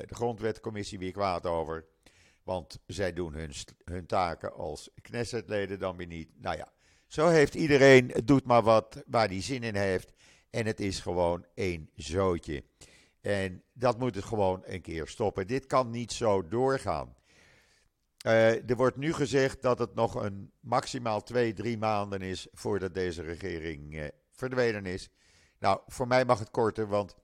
Grondwetcommissie 0.07 0.99
weer 0.99 1.11
kwaad 1.11 1.45
over. 1.45 1.85
Want 2.43 2.79
zij 2.85 3.13
doen 3.13 3.33
hun, 3.33 3.51
hun 3.83 4.05
taken 4.05 4.53
als 4.53 4.89
Knessetleden 5.01 5.79
dan 5.79 5.97
weer 5.97 6.07
niet. 6.07 6.41
Nou 6.41 6.57
ja, 6.57 6.71
zo 7.09 7.27
heeft 7.27 7.55
iedereen, 7.55 8.11
doet 8.25 8.45
maar 8.45 8.63
wat 8.63 9.03
waar 9.07 9.27
hij 9.27 9.41
zin 9.41 9.63
in 9.63 9.75
heeft. 9.75 10.11
En 10.49 10.65
het 10.65 10.79
is 10.79 10.99
gewoon 10.99 11.45
één 11.53 11.89
zootje. 11.95 12.63
En 13.21 13.63
dat 13.73 13.99
moet 13.99 14.15
het 14.15 14.23
gewoon 14.23 14.61
een 14.65 14.81
keer 14.81 15.07
stoppen. 15.07 15.47
Dit 15.47 15.65
kan 15.65 15.89
niet 15.89 16.11
zo 16.11 16.47
doorgaan. 16.47 17.15
Uh, 18.25 18.69
er 18.69 18.75
wordt 18.75 18.97
nu 18.97 19.13
gezegd 19.13 19.61
dat 19.61 19.79
het 19.79 19.95
nog 19.95 20.15
een 20.15 20.51
maximaal 20.59 21.23
twee, 21.23 21.53
drie 21.53 21.77
maanden 21.77 22.21
is 22.21 22.47
voordat 22.51 22.93
deze 22.93 23.21
regering 23.21 23.95
uh, 23.95 24.07
verdwenen 24.31 24.85
is. 24.85 25.09
Nou, 25.59 25.79
voor 25.87 26.07
mij 26.07 26.25
mag 26.25 26.39
het 26.39 26.51
korter, 26.51 26.87
want 26.87 27.15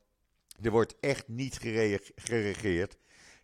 er 0.62 0.72
wordt 0.72 0.96
echt 1.00 1.28
niet 1.28 1.58
geregeerd. 2.16 2.98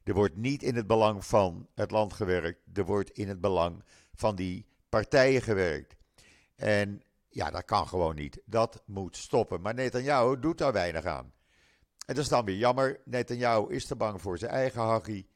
Er 0.04 0.14
wordt 0.14 0.36
niet 0.36 0.64
in 0.64 0.76
het 0.76 0.88
belang 0.88 1.26
van 1.26 1.68
het 1.76 1.92
land 1.92 2.14
gewerkt. 2.14 2.60
Er 2.74 2.86
wordt 2.86 3.10
in 3.10 3.28
het 3.28 3.42
belang 3.42 3.84
van 4.14 4.36
die 4.36 4.66
partijen 4.90 5.42
gewerkt. 5.42 5.96
En 6.62 7.02
ja, 7.30 7.50
dat 7.50 7.66
kan 7.66 7.88
gewoon 7.88 8.16
niet. 8.16 8.42
Dat 8.46 8.84
moet 8.86 9.18
stoppen. 9.18 9.62
Maar 9.62 9.74
Netanyahu 9.74 10.40
doet 10.40 10.58
daar 10.58 10.74
weinig 10.74 11.06
aan. 11.06 11.34
En 12.06 12.16
dat 12.16 12.18
is 12.18 12.30
dan 12.30 12.46
weer 12.46 12.56
jammer. 12.56 13.00
Netanyahu 13.06 13.74
is 13.74 13.86
te 13.86 13.96
bang 13.96 14.22
voor 14.22 14.38
zijn 14.38 14.52
eigen 14.52 14.82
hachie. 14.82 15.30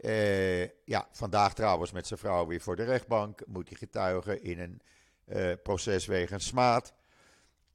Uh, 0.00 0.62
ja, 0.84 1.08
vandaag 1.12 1.54
trouwens 1.54 1.92
met 1.92 2.06
zijn 2.06 2.18
vrouw 2.18 2.46
weer 2.46 2.60
voor 2.60 2.76
de 2.76 2.84
rechtbank. 2.84 3.46
Moet 3.46 3.68
hij 3.68 3.78
getuigen 3.78 4.42
in 4.42 4.60
een 4.60 4.82
uh, 5.26 5.52
proces 5.62 6.06
wegens 6.06 6.46
smaad. 6.46 6.92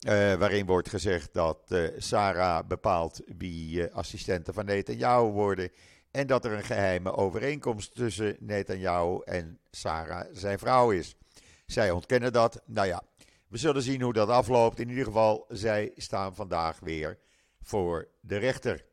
Uh, 0.08 0.12
waarin 0.34 0.66
wordt 0.66 0.90
gezegd 0.90 1.34
dat 1.34 1.76
Sarah 1.98 2.68
bepaalt 2.68 3.22
wie 3.38 3.86
assistenten 3.94 4.54
van 4.54 4.66
Netanyahu 4.66 5.32
worden. 5.32 5.72
En 6.12 6.28
dat 6.28 6.46
er 6.46 6.52
een 6.52 6.64
geheime 6.64 7.14
overeenkomst 7.14 7.96
tussen 7.96 8.38
Netanyahu 8.40 9.22
en 9.26 9.60
Sarah, 9.72 10.28
zijn 10.32 10.60
vrouw, 10.60 10.92
is. 10.92 11.16
Zij 11.68 11.92
ontkennen 11.92 12.34
dat. 12.34 12.62
Nou 12.66 12.88
ja, 12.88 13.04
we 13.48 13.58
zullen 13.58 13.82
zien 13.82 14.02
hoe 14.02 14.14
dat 14.14 14.30
afloopt. 14.30 14.80
In 14.80 14.90
ieder 14.90 15.06
geval, 15.06 15.46
zij 15.50 15.92
staan 15.96 16.36
vandaag 16.36 16.80
weer 16.80 17.18
voor 17.62 18.08
de 18.22 18.38
rechter. 18.38 18.86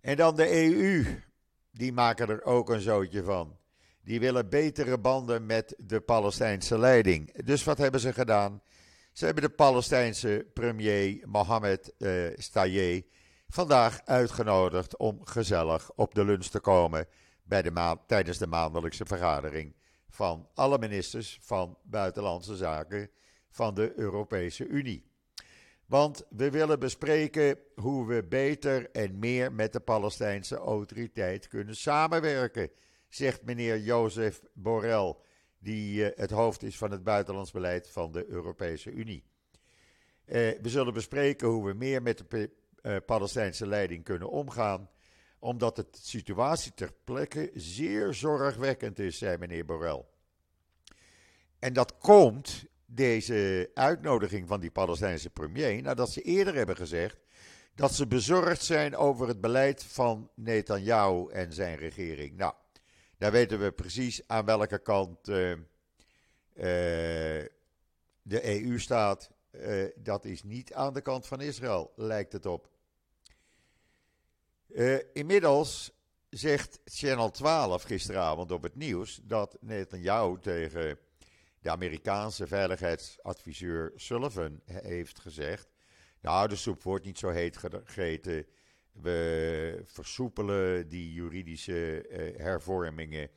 En 0.00 0.16
dan 0.16 0.36
de 0.36 0.50
EU, 0.50 1.22
die 1.70 1.92
maken 1.92 2.28
er 2.28 2.44
ook 2.44 2.70
een 2.70 2.80
zootje 2.80 3.22
van. 3.22 3.56
Die 4.02 4.20
willen 4.20 4.48
betere 4.48 4.98
banden 4.98 5.46
met 5.46 5.74
de 5.78 6.00
Palestijnse 6.00 6.78
leiding. 6.78 7.44
Dus 7.44 7.64
wat 7.64 7.78
hebben 7.78 8.00
ze 8.00 8.12
gedaan? 8.12 8.62
Ze 9.12 9.24
hebben 9.24 9.42
de 9.42 9.50
Palestijnse 9.50 10.46
premier 10.54 11.20
Mohammed 11.24 11.92
uh, 11.98 13.02
vandaag 13.48 14.00
uitgenodigd 14.04 14.96
om 14.96 15.26
gezellig 15.26 15.90
op 15.94 16.14
de 16.14 16.24
lunch 16.24 16.46
te 16.46 16.60
komen 16.60 17.06
bij 17.42 17.62
de 17.62 17.96
tijdens 18.06 18.38
de 18.38 18.46
maandelijkse 18.46 19.06
vergadering 19.06 19.74
van 20.18 20.48
alle 20.54 20.78
ministers 20.78 21.38
van 21.42 21.78
Buitenlandse 21.82 22.56
Zaken 22.56 23.10
van 23.50 23.74
de 23.74 23.92
Europese 23.96 24.66
Unie. 24.66 25.06
Want 25.86 26.26
we 26.30 26.50
willen 26.50 26.78
bespreken 26.78 27.58
hoe 27.74 28.06
we 28.06 28.24
beter 28.24 28.90
en 28.90 29.18
meer 29.18 29.52
met 29.52 29.72
de 29.72 29.80
Palestijnse 29.80 30.56
autoriteit 30.56 31.48
kunnen 31.48 31.76
samenwerken, 31.76 32.70
zegt 33.08 33.44
meneer 33.44 33.78
Jozef 33.78 34.42
Borrell, 34.52 35.16
die 35.58 36.04
het 36.04 36.30
hoofd 36.30 36.62
is 36.62 36.78
van 36.78 36.90
het 36.90 37.04
buitenlands 37.04 37.50
beleid 37.50 37.90
van 37.90 38.12
de 38.12 38.26
Europese 38.26 38.90
Unie. 38.90 39.24
we 40.24 40.58
zullen 40.62 40.94
bespreken 40.94 41.48
hoe 41.48 41.66
we 41.66 41.74
meer 41.74 42.02
met 42.02 42.24
de 42.28 42.50
Palestijnse 43.06 43.66
leiding 43.66 44.04
kunnen 44.04 44.30
omgaan 44.30 44.90
omdat 45.38 45.76
de 45.76 45.86
situatie 45.90 46.72
ter 46.74 46.92
plekke 47.04 47.50
zeer 47.54 48.14
zorgwekkend 48.14 48.98
is, 48.98 49.18
zei 49.18 49.38
meneer 49.38 49.64
Borrell. 49.64 50.04
En 51.58 51.72
dat 51.72 51.98
komt, 51.98 52.64
deze 52.86 53.70
uitnodiging 53.74 54.48
van 54.48 54.60
die 54.60 54.70
Palestijnse 54.70 55.30
premier, 55.30 55.82
nadat 55.82 56.10
ze 56.10 56.22
eerder 56.22 56.54
hebben 56.54 56.76
gezegd 56.76 57.16
dat 57.74 57.94
ze 57.94 58.06
bezorgd 58.06 58.64
zijn 58.64 58.96
over 58.96 59.28
het 59.28 59.40
beleid 59.40 59.84
van 59.84 60.30
Netanyahu 60.34 61.30
en 61.30 61.52
zijn 61.52 61.76
regering. 61.76 62.36
Nou, 62.36 62.54
daar 63.18 63.32
weten 63.32 63.60
we 63.60 63.72
precies 63.72 64.20
aan 64.26 64.44
welke 64.44 64.78
kant 64.78 65.28
uh, 65.28 65.50
uh, 65.50 65.56
de 68.22 68.62
EU 68.62 68.78
staat. 68.78 69.30
Uh, 69.50 69.84
dat 69.96 70.24
is 70.24 70.42
niet 70.42 70.74
aan 70.74 70.92
de 70.92 71.00
kant 71.00 71.26
van 71.26 71.40
Israël, 71.40 71.92
lijkt 71.96 72.32
het 72.32 72.46
op. 72.46 72.70
Uh, 74.68 74.98
inmiddels 75.12 75.92
zegt 76.30 76.80
Channel 76.84 77.30
12 77.30 77.82
gisteravond 77.82 78.50
op 78.50 78.62
het 78.62 78.76
nieuws 78.76 79.20
dat 79.22 79.56
Netanyahu 79.60 80.38
tegen 80.40 80.98
de 81.60 81.70
Amerikaanse 81.70 82.46
veiligheidsadviseur 82.46 83.92
Sullivan 83.96 84.60
heeft 84.64 85.18
gezegd: 85.20 85.68
Nou, 86.20 86.48
de 86.48 86.56
soep 86.56 86.82
wordt 86.82 87.04
niet 87.04 87.18
zo 87.18 87.28
heet 87.28 87.56
gegeten. 87.56 88.46
We 88.92 89.80
versoepelen 89.84 90.88
die 90.88 91.12
juridische 91.12 92.08
uh, 92.08 92.38
hervormingen. 92.38 93.30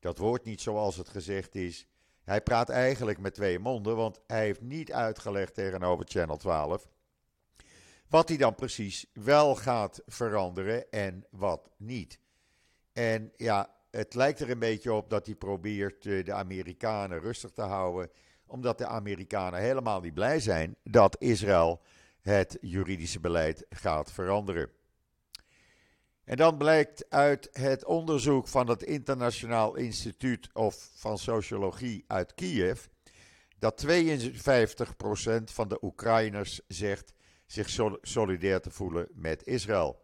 Dat 0.00 0.18
wordt 0.18 0.44
niet 0.44 0.60
zoals 0.60 0.96
het 0.96 1.08
gezegd 1.08 1.54
is. 1.54 1.86
Hij 2.22 2.40
praat 2.40 2.68
eigenlijk 2.68 3.18
met 3.18 3.34
twee 3.34 3.58
monden, 3.58 3.96
want 3.96 4.20
hij 4.26 4.44
heeft 4.44 4.60
niet 4.60 4.92
uitgelegd 4.92 5.54
tegenover 5.54 6.06
Channel 6.08 6.36
12 6.36 6.88
wat 8.12 8.28
hij 8.28 8.36
dan 8.36 8.54
precies 8.54 9.06
wel 9.12 9.54
gaat 9.54 10.02
veranderen 10.06 10.90
en 10.90 11.26
wat 11.30 11.70
niet. 11.76 12.18
En 12.92 13.32
ja, 13.36 13.74
het 13.90 14.14
lijkt 14.14 14.40
er 14.40 14.50
een 14.50 14.58
beetje 14.58 14.92
op 14.92 15.10
dat 15.10 15.26
hij 15.26 15.34
probeert 15.34 16.06
eh, 16.06 16.24
de 16.24 16.32
Amerikanen 16.32 17.20
rustig 17.20 17.50
te 17.50 17.62
houden, 17.62 18.10
omdat 18.46 18.78
de 18.78 18.86
Amerikanen 18.86 19.60
helemaal 19.60 20.00
niet 20.00 20.14
blij 20.14 20.40
zijn 20.40 20.76
dat 20.84 21.16
Israël 21.20 21.80
het 22.20 22.58
juridische 22.60 23.20
beleid 23.20 23.66
gaat 23.70 24.12
veranderen. 24.12 24.70
En 26.24 26.36
dan 26.36 26.56
blijkt 26.56 27.10
uit 27.10 27.48
het 27.52 27.84
onderzoek 27.84 28.48
van 28.48 28.68
het 28.68 28.82
Internationaal 28.82 29.74
Instituut 29.74 30.48
of 30.52 30.90
van 30.94 31.18
Sociologie 31.18 32.04
uit 32.06 32.34
Kiev 32.34 32.84
dat 33.58 33.86
52% 33.86 33.90
van 35.44 35.68
de 35.68 35.78
Oekraïners 35.82 36.60
zegt 36.68 37.12
zich 37.52 37.96
solidair 38.02 38.60
te 38.60 38.70
voelen 38.70 39.08
met 39.14 39.46
Israël. 39.46 40.00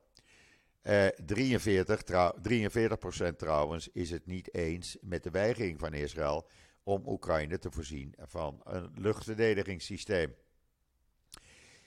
Uh, 0.82 1.06
43, 1.06 2.02
trouw, 2.02 2.34
43% 3.32 3.36
trouwens 3.36 3.88
is 3.88 4.10
het 4.10 4.26
niet 4.26 4.54
eens 4.54 4.96
met 5.00 5.22
de 5.22 5.30
weigering 5.30 5.78
van 5.78 5.92
Israël 5.92 6.48
om 6.82 7.02
Oekraïne 7.06 7.58
te 7.58 7.70
voorzien 7.70 8.14
van 8.18 8.60
een 8.64 8.90
luchtverdedigingssysteem. 8.94 10.34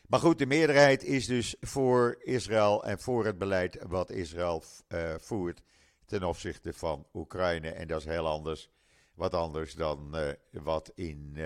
Maar 0.07 0.19
goed, 0.19 0.37
de 0.37 0.45
meerderheid 0.45 1.03
is 1.03 1.25
dus 1.25 1.55
voor 1.59 2.17
Israël 2.19 2.83
en 2.83 2.99
voor 2.99 3.25
het 3.25 3.37
beleid 3.37 3.77
wat 3.87 4.11
Israël 4.11 4.63
uh, 4.87 5.13
voert 5.17 5.61
ten 6.05 6.23
opzichte 6.23 6.73
van 6.73 7.07
Oekraïne. 7.13 7.69
En 7.69 7.87
dat 7.87 7.99
is 7.99 8.05
heel 8.05 8.27
anders, 8.27 8.69
wat 9.15 9.33
anders 9.33 9.73
dan 9.73 10.17
uh, 10.17 10.29
wat 10.51 10.91
in 10.95 11.37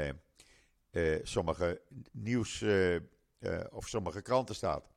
uh, 0.92 1.20
sommige 1.24 1.82
nieuws 2.12 2.64
of 3.72 3.88
sommige 3.88 4.22
kranten 4.22 4.56
staat. 4.56 4.90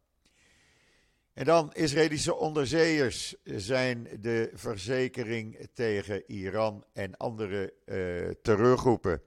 En 1.39 1.45
dan 1.45 1.73
Israëlische 1.73 2.35
onderzeeërs 2.35 3.35
zijn 3.45 4.09
de 4.21 4.51
verzekering 4.53 5.69
tegen 5.75 6.31
Iran 6.31 6.85
en 6.93 7.17
andere 7.17 7.75
uh, 7.85 8.31
terreurgroepen, 8.43 9.23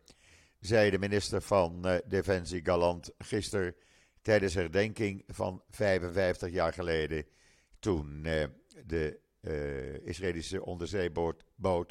zei 0.60 0.90
de 0.90 1.00
minister 1.00 1.42
van 1.42 1.88
uh, 1.88 1.96
Defensie 2.08 2.66
Galant 2.66 3.14
gisteren 3.18 3.76
tijdens 4.22 4.54
herdenking 4.54 5.24
van 5.28 5.64
55 5.70 6.50
jaar 6.52 6.74
geleden, 6.74 7.26
toen 7.80 8.28
de 8.86 9.20
Israëlische 10.04 10.66
onderzeeboot 10.66 11.46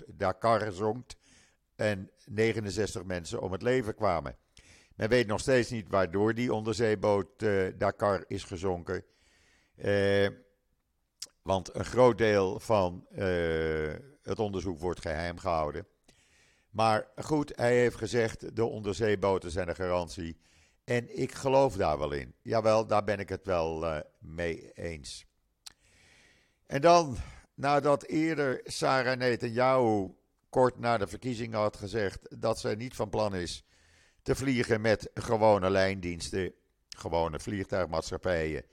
Dakar 0.06 0.72
zonk 0.72 1.10
en 1.76 2.10
69 2.26 3.04
mensen 3.04 3.40
om 3.40 3.52
het 3.52 3.62
leven 3.62 3.94
kwamen. 3.94 4.36
Men 4.96 5.08
weet 5.08 5.26
nog 5.26 5.40
steeds 5.40 5.70
niet 5.70 5.88
waardoor 5.88 6.34
die 6.34 6.54
onderzeeboot 6.54 7.42
uh, 7.42 7.72
Dakar 7.78 8.24
is 8.26 8.44
gezonken. 8.44 9.04
Uh, 9.76 10.28
want 11.42 11.74
een 11.74 11.84
groot 11.84 12.18
deel 12.18 12.60
van 12.60 13.06
uh, 13.12 13.94
het 14.22 14.38
onderzoek 14.38 14.78
wordt 14.78 15.00
geheim 15.00 15.38
gehouden. 15.38 15.86
Maar 16.70 17.08
goed, 17.16 17.52
hij 17.56 17.76
heeft 17.76 17.96
gezegd: 17.96 18.56
de 18.56 18.64
onderzeeboten 18.64 19.50
zijn 19.50 19.68
een 19.68 19.74
garantie. 19.74 20.40
En 20.84 21.18
ik 21.18 21.34
geloof 21.34 21.76
daar 21.76 21.98
wel 21.98 22.12
in. 22.12 22.34
Jawel, 22.42 22.86
daar 22.86 23.04
ben 23.04 23.18
ik 23.18 23.28
het 23.28 23.44
wel 23.44 24.02
mee 24.18 24.72
eens. 24.72 25.26
En 26.66 26.80
dan, 26.80 27.16
nadat 27.54 28.02
eerder 28.02 28.60
Sarah 28.64 29.18
Netanyahu 29.18 30.14
kort 30.48 30.78
na 30.78 30.98
de 30.98 31.06
verkiezingen 31.06 31.58
had 31.58 31.76
gezegd 31.76 32.40
dat 32.40 32.60
zij 32.60 32.74
niet 32.74 32.94
van 32.94 33.08
plan 33.08 33.34
is 33.34 33.64
te 34.22 34.34
vliegen 34.34 34.80
met 34.80 35.10
gewone 35.14 35.70
lijndiensten, 35.70 36.52
gewone 36.88 37.40
vliegtuigmaatschappijen. 37.40 38.64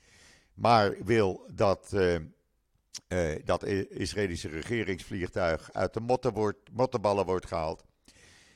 Maar 0.54 1.04
wil 1.04 1.46
dat 1.54 1.92
uh, 1.94 3.36
dat 3.44 3.64
Israëlische 3.90 4.50
regeringsvliegtuig 4.50 5.74
uit 5.74 5.94
de 5.94 6.00
motten 6.00 6.34
wordt, 6.34 6.72
mottenballen 6.72 7.26
wordt 7.26 7.46
gehaald, 7.46 7.84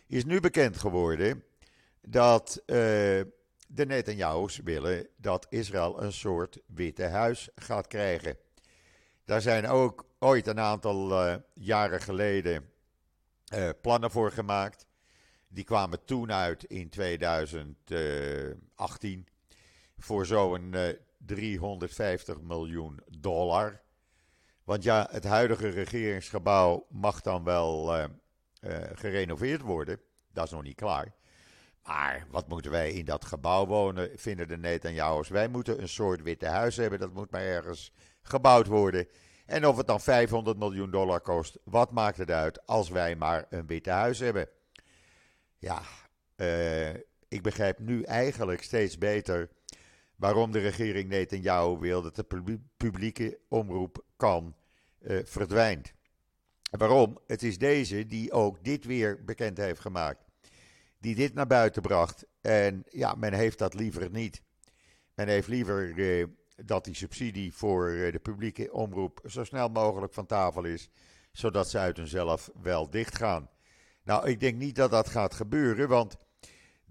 is 0.07 0.25
nu 0.25 0.39
bekend 0.39 0.77
geworden 0.77 1.43
dat 2.01 2.57
uh, 2.59 2.75
de 3.67 3.85
Netanyahu's 3.85 4.57
willen 4.57 5.07
dat 5.17 5.45
Israël 5.49 6.03
een 6.03 6.13
soort 6.13 6.59
witte 6.65 7.03
huis 7.03 7.49
gaat 7.55 7.87
krijgen. 7.87 8.37
Daar 9.25 9.41
zijn 9.41 9.67
ook 9.67 10.05
ooit 10.19 10.47
een 10.47 10.59
aantal 10.59 11.39
jaren 11.53 12.01
geleden 12.01 12.69
plannen 13.81 14.11
voor 14.11 14.31
gemaakt. 14.31 14.85
Die 15.53 15.63
kwamen 15.63 16.05
toen 16.05 16.31
uit 16.31 16.63
in 16.63 16.89
2018 16.89 19.27
voor 19.97 20.25
zo'n 20.25 20.75
350 21.17 22.35
eh, 22.35 22.41
miljoen 22.41 22.99
dollar. 23.19 23.81
Want 24.63 24.83
ja, 24.83 25.07
het 25.11 25.23
huidige 25.23 25.69
regeringsgebouw 25.69 26.85
mag 26.89 27.21
dan 27.21 27.43
wel 27.43 27.97
uh, 27.97 28.03
gerenoveerd 28.93 29.61
worden. 29.61 29.99
Dat 30.33 30.45
is 30.45 30.51
nog 30.51 30.63
niet 30.63 30.75
klaar. 30.75 31.13
Maar 31.83 32.25
wat 32.29 32.47
moeten 32.47 32.71
wij 32.71 32.91
in 32.91 33.05
dat 33.05 33.25
gebouw 33.25 33.65
wonen, 33.65 34.09
vinden 34.15 34.47
de 34.47 34.57
Netanjahu's. 34.57 35.29
Wij 35.29 35.47
moeten 35.47 35.81
een 35.81 35.89
soort 35.89 36.21
witte 36.21 36.45
huis 36.45 36.75
hebben, 36.75 36.99
dat 36.99 37.13
moet 37.13 37.31
maar 37.31 37.41
ergens 37.41 37.91
gebouwd 38.21 38.67
worden. 38.67 39.07
En 39.45 39.67
of 39.67 39.77
het 39.77 39.87
dan 39.87 40.01
500 40.01 40.57
miljoen 40.57 40.91
dollar 40.91 41.21
kost, 41.21 41.57
wat 41.63 41.91
maakt 41.91 42.17
het 42.17 42.31
uit 42.31 42.67
als 42.67 42.89
wij 42.89 43.15
maar 43.15 43.45
een 43.49 43.67
witte 43.67 43.89
huis 43.89 44.19
hebben? 44.19 44.49
Ja, 45.61 45.81
uh, 46.35 46.93
ik 47.27 47.41
begrijp 47.41 47.79
nu 47.79 48.03
eigenlijk 48.03 48.63
steeds 48.63 48.97
beter 48.97 49.49
waarom 50.15 50.51
de 50.51 50.59
regering 50.59 51.09
Netanyahu 51.09 51.77
wil 51.79 52.01
dat 52.01 52.15
de 52.15 52.25
publieke 52.77 53.39
omroep 53.47 54.05
kan 54.17 54.55
uh, 54.99 55.19
verdwijnt. 55.23 55.93
Waarom? 56.71 57.19
Het 57.27 57.43
is 57.43 57.57
deze 57.57 58.07
die 58.07 58.31
ook 58.31 58.63
dit 58.63 58.85
weer 58.85 59.23
bekend 59.23 59.57
heeft 59.57 59.79
gemaakt. 59.79 60.23
Die 60.99 61.15
dit 61.15 61.33
naar 61.33 61.47
buiten 61.47 61.81
bracht. 61.81 62.25
En 62.41 62.83
ja, 62.89 63.15
men 63.15 63.33
heeft 63.33 63.57
dat 63.57 63.73
liever 63.73 64.11
niet. 64.11 64.41
Men 65.15 65.27
heeft 65.27 65.47
liever 65.47 65.97
uh, 65.97 66.27
dat 66.55 66.85
die 66.85 66.95
subsidie 66.95 67.53
voor 67.53 67.89
de 68.11 68.19
publieke 68.21 68.73
omroep 68.73 69.21
zo 69.25 69.43
snel 69.43 69.69
mogelijk 69.69 70.13
van 70.13 70.25
tafel 70.25 70.63
is. 70.63 70.89
Zodat 71.31 71.69
ze 71.69 71.77
uit 71.77 71.97
hunzelf 71.97 72.49
wel 72.61 72.89
dichtgaan. 72.89 73.49
Nou, 74.03 74.29
ik 74.29 74.39
denk 74.39 74.57
niet 74.57 74.75
dat 74.75 74.91
dat 74.91 75.09
gaat 75.09 75.33
gebeuren, 75.33 75.87
want 75.87 76.17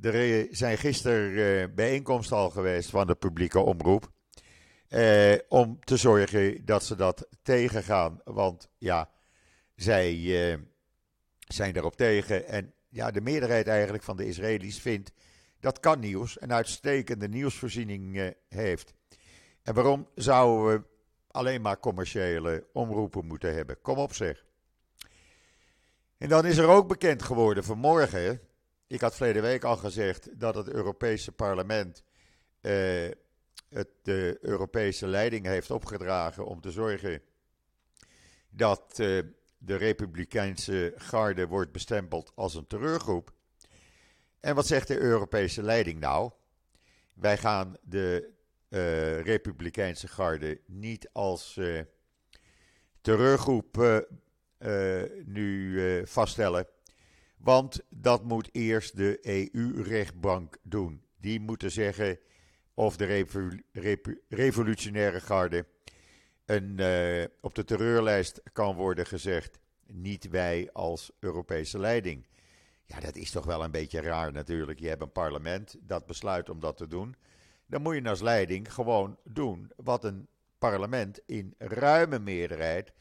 er 0.01 0.47
zijn 0.51 0.79
gisteren 0.79 1.31
uh, 1.31 1.75
bijeenkomsten 1.75 2.37
al 2.37 2.51
geweest 2.51 2.91
van 2.91 3.07
de 3.07 3.15
publieke 3.15 3.61
omroep. 3.61 4.11
Uh, 4.89 5.35
om 5.49 5.85
te 5.85 5.97
zorgen 5.97 6.65
dat 6.65 6.85
ze 6.85 6.97
dat 6.97 7.29
tegengaan. 7.43 8.21
Want 8.25 8.69
ja, 8.79 9.11
zij 9.77 10.59
zijn 11.39 11.77
erop 11.77 11.97
tegen. 11.97 12.47
En 12.47 12.75
ja, 12.89 13.11
de 13.11 13.21
meerderheid 13.21 13.67
eigenlijk 13.67 14.03
van 14.03 14.17
de 14.17 14.27
Israëli's 14.27 14.81
vindt 14.81 15.13
dat 15.61 15.81
kan 15.81 16.01
nieuws, 16.01 16.41
een 16.41 16.53
uitstekende 16.53 17.29
nieuwsvoorziening 17.29 18.35
heeft. 18.49 18.95
En 19.63 19.75
waarom 19.75 20.09
zouden 20.15 20.73
we 20.73 20.87
alleen 21.31 21.61
maar 21.61 21.81
commerciële 21.81 22.67
omroepen 22.73 23.27
moeten 23.27 23.55
hebben? 23.55 23.81
Kom 23.83 23.99
op 23.99 24.15
zeg. 24.15 24.45
En 26.21 26.29
dan 26.29 26.47
is 26.47 26.57
er 26.57 26.69
ook 26.69 26.89
bekend 26.89 27.23
geworden 27.23 27.65
vanmorgen. 27.65 28.41
Ik 28.87 29.01
had 29.01 29.17
verleden 29.17 29.43
week 29.43 29.65
al 29.65 29.77
gezegd 29.77 30.41
dat 30.41 30.55
het 30.55 30.69
Europese 30.69 31.33
parlement 31.33 32.03
uh, 32.61 33.11
het, 33.69 33.89
de 34.03 34.39
Europese 34.41 35.07
leiding 35.07 35.47
heeft 35.47 35.71
opgedragen 35.71 36.47
om 36.47 36.61
te 36.61 36.71
zorgen 36.71 37.23
dat 38.51 38.99
uh, 38.99 39.23
de 39.59 39.75
Republikeinse 39.75 40.93
garde 40.97 41.47
wordt 41.47 41.73
bestempeld 41.73 42.33
als 42.35 42.55
een 42.55 42.67
terreurgroep. 42.67 43.33
En 44.41 44.55
wat 44.55 44.67
zegt 44.67 44.89
de 44.89 44.99
Europese 44.99 45.63
leiding 45.63 46.01
nou? 46.01 46.31
Wij 47.15 47.39
gaan 47.39 47.77
de 47.83 48.31
uh, 48.69 49.21
Republikeinse 49.21 50.09
garde 50.09 50.61
niet 50.67 51.09
als 51.13 51.57
uh, 51.57 51.81
terreurgroep 53.01 54.03
uh, 54.61 55.03
nu 55.25 56.07
vaststellen. 56.07 56.67
Want 57.37 57.81
dat 57.89 58.25
moet 58.25 58.49
eerst 58.53 58.97
de 58.97 59.19
EU-rechtbank 59.53 60.57
doen. 60.63 61.03
Die 61.17 61.41
moeten 61.41 61.71
zeggen 61.71 62.19
of 62.75 62.97
de 62.97 63.27
revolutionaire 64.29 65.21
garde 65.21 65.67
een, 66.47 66.81
op 67.41 67.55
de 67.55 67.65
terreurlijst 67.65 68.43
kan 68.53 68.75
worden 68.75 69.07
gezegd. 69.07 69.59
Niet 69.87 70.29
wij 70.29 70.69
als 70.73 71.11
Europese 71.19 71.79
leiding. 71.79 72.27
Ja, 72.85 73.01
dat 73.01 73.17
is 73.17 73.31
toch 73.31 73.45
wel 73.45 73.65
een 73.65 73.71
beetje 73.71 74.01
raar 74.01 74.33
natuurlijk. 74.33 74.81
Je 74.81 74.89
hebt 74.89 75.03
een 75.03 75.13
parlement 75.13 75.77
dat 75.81 76.07
besluit 76.07 76.51
om 76.51 76.61
dat 76.61 76.77
te 76.77 76.87
doen 76.87 77.17
dan 77.71 77.83
moet 77.83 77.95
je 77.95 78.09
als 78.09 78.21
leiding 78.21 78.73
gewoon 78.75 79.17
doen 79.25 79.73
wat 79.77 80.05
een 80.05 80.29
parlement 80.59 81.21
in 81.27 81.55
ruime 81.59 82.19
meerderheid 82.19 82.93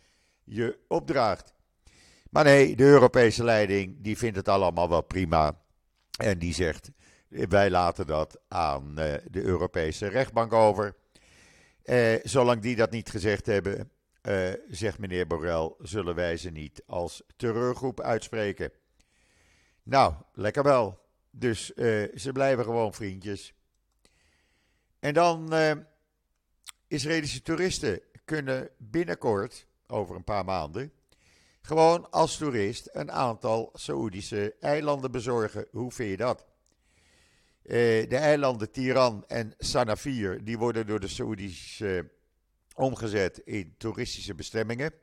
je 0.49 0.79
opdraagt. 0.88 1.53
Maar 2.29 2.43
nee, 2.43 2.75
de 2.75 2.83
Europese 2.83 3.43
leiding 3.43 3.95
die 4.01 4.17
vindt 4.17 4.38
het 4.38 4.47
allemaal 4.47 4.89
wel 4.89 5.01
prima. 5.01 5.62
En 6.17 6.39
die 6.39 6.53
zegt, 6.53 6.91
wij 7.27 7.69
laten 7.69 8.05
dat 8.05 8.39
aan 8.47 8.89
uh, 8.99 9.13
de 9.31 9.41
Europese 9.41 10.07
rechtbank 10.07 10.53
over. 10.53 10.95
Uh, 11.83 12.15
zolang 12.23 12.62
die 12.62 12.75
dat 12.75 12.91
niet 12.91 13.09
gezegd 13.09 13.45
hebben, 13.45 13.91
uh, 14.21 14.49
zegt 14.69 14.99
meneer 14.99 15.27
Borrell, 15.27 15.73
zullen 15.79 16.15
wij 16.15 16.38
ze 16.38 16.49
niet 16.49 16.83
als 16.85 17.23
terreurgroep 17.35 18.01
uitspreken. 18.01 18.71
Nou, 19.83 20.13
lekker 20.33 20.63
wel. 20.63 21.07
Dus 21.31 21.65
ze 22.15 22.29
blijven 22.33 22.63
gewoon 22.63 22.93
vriendjes. 22.93 23.53
En 24.99 25.13
dan 25.13 25.53
Israëlische 26.88 27.41
toeristen 27.41 28.01
kunnen 28.25 28.69
binnenkort, 28.77 29.67
over 29.89 30.15
een 30.15 30.23
paar 30.23 30.45
maanden, 30.45 30.91
gewoon 31.62 32.12
als 32.12 32.38
toerist 32.38 32.89
een 32.91 33.12
aantal 33.12 33.69
Saoedische 33.73 34.56
eilanden 34.60 35.12
bezorgen. 35.12 35.67
Hoe 35.71 35.91
vind 35.91 36.10
je 36.10 36.17
dat? 36.17 36.45
Uh, 37.63 37.73
de 38.10 38.17
eilanden 38.17 38.71
Tiran 38.71 39.23
en 39.28 39.54
Sanafir, 39.58 40.43
die 40.43 40.58
worden 40.58 40.88
door 40.88 40.99
de 40.99 41.08
Saoedi's 41.08 41.80
uh, 41.80 42.02
omgezet 42.75 43.38
in 43.38 43.75
toeristische 43.78 44.36
bestemmingen. 44.36 44.93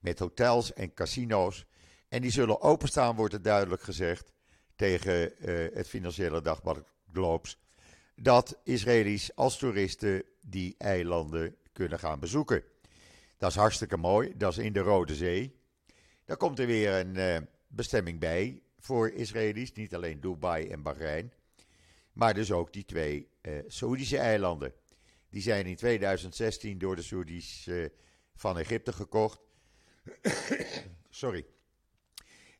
Met 0.00 0.18
hotels 0.18 0.72
en 0.72 0.94
casino's. 0.94 1.66
En 2.08 2.22
die 2.22 2.30
zullen 2.30 2.60
openstaan, 2.60 3.16
wordt 3.16 3.34
er 3.34 3.42
duidelijk 3.42 3.82
gezegd, 3.82 4.32
tegen 4.76 5.32
het 5.74 5.88
Financiële 5.88 6.40
Dagblad 6.40 6.82
Globes 7.12 7.58
dat 8.16 8.60
Israëli's 8.64 9.30
als 9.34 9.58
toeristen 9.58 10.22
die 10.40 10.74
eilanden 10.78 11.56
kunnen 11.72 11.98
gaan 11.98 12.20
bezoeken. 12.20 12.62
Dat 13.38 13.50
is 13.50 13.56
hartstikke 13.56 13.96
mooi, 13.96 14.32
dat 14.36 14.52
is 14.52 14.58
in 14.58 14.72
de 14.72 14.80
Rode 14.80 15.14
Zee. 15.14 15.60
Daar 16.24 16.36
komt 16.36 16.58
er 16.58 16.66
weer 16.66 16.92
een 16.92 17.16
uh, 17.16 17.36
bestemming 17.68 18.20
bij 18.20 18.62
voor 18.78 19.10
Israëli's, 19.10 19.72
niet 19.72 19.94
alleen 19.94 20.20
Dubai 20.20 20.68
en 20.68 20.82
Bahrein, 20.82 21.32
maar 22.12 22.34
dus 22.34 22.52
ook 22.52 22.72
die 22.72 22.84
twee 22.84 23.28
uh, 23.42 23.62
Saoedische 23.66 24.18
eilanden. 24.18 24.72
Die 25.30 25.42
zijn 25.42 25.66
in 25.66 25.76
2016 25.76 26.78
door 26.78 26.96
de 26.96 27.02
Saoedi's 27.02 27.66
uh, 27.66 27.88
van 28.34 28.58
Egypte 28.58 28.92
gekocht. 28.92 29.40
Sorry. 31.10 31.46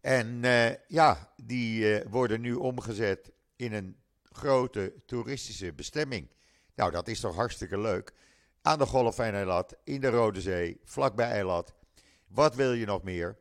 En 0.00 0.40
ja, 0.88 1.32
die 1.36 2.02
worden 2.02 2.40
nu 2.40 2.54
omgezet 2.54 3.32
in 3.56 3.72
een 3.72 3.96
grote 4.22 4.94
toeristische 5.06 5.72
bestemming. 5.72 6.28
Nou, 6.74 6.90
dat 6.90 7.08
is 7.08 7.20
toch 7.20 7.34
hartstikke 7.34 7.78
leuk. 7.78 8.12
Aan 8.66 8.78
de 8.78 8.86
Golf 8.86 9.14
van 9.14 9.24
Eilat, 9.24 9.76
in 9.84 10.00
de 10.00 10.08
Rode 10.08 10.40
Zee, 10.40 10.80
vlakbij 10.84 11.30
Eilat. 11.30 11.74
Wat 12.28 12.54
wil 12.54 12.72
je 12.72 12.86
nog 12.86 13.02
meer? 13.02 13.36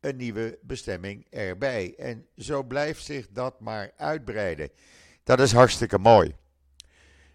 Een 0.00 0.16
nieuwe 0.16 0.58
bestemming 0.62 1.26
erbij. 1.30 1.94
En 1.98 2.26
zo 2.36 2.62
blijft 2.62 3.04
zich 3.04 3.28
dat 3.30 3.60
maar 3.60 3.92
uitbreiden. 3.96 4.70
Dat 5.24 5.40
is 5.40 5.52
hartstikke 5.52 5.98
mooi. 5.98 6.34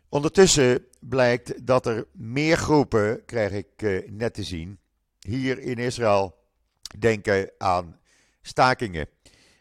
Ondertussen 0.09 0.85
blijkt 0.99 1.65
dat 1.67 1.85
er 1.85 2.07
meer 2.11 2.57
groepen, 2.57 3.25
krijg 3.25 3.51
ik 3.51 3.81
uh, 3.81 4.09
net 4.09 4.33
te 4.33 4.43
zien, 4.43 4.79
hier 5.19 5.59
in 5.59 5.77
Israël 5.77 6.35
denken 6.99 7.51
aan 7.57 7.99
stakingen. 8.41 9.07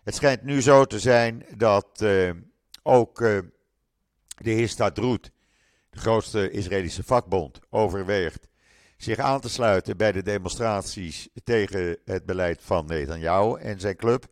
Het 0.03 0.15
schijnt 0.15 0.43
nu 0.43 0.63
zo 0.63 0.85
te 0.85 0.99
zijn 0.99 1.47
dat 1.57 2.01
uh, 2.03 2.31
ook 2.83 3.21
uh, 3.21 3.39
de 4.37 4.51
Histadrut, 4.51 5.31
de 5.95 6.01
grootste 6.01 6.51
Israëlische 6.51 7.03
vakbond, 7.03 7.61
overweegt 7.71 8.49
zich 8.97 9.19
aan 9.19 9.41
te 9.41 9.49
sluiten 9.49 9.97
bij 9.97 10.13
de 10.13 10.23
demonstraties 10.23 11.29
tegen 11.45 11.99
het 12.05 12.27
beleid 12.27 12.63
van 12.63 12.87
Netanyahu 12.87 13.59
en 13.59 13.81
zijn 13.81 13.97
club. 13.97 14.27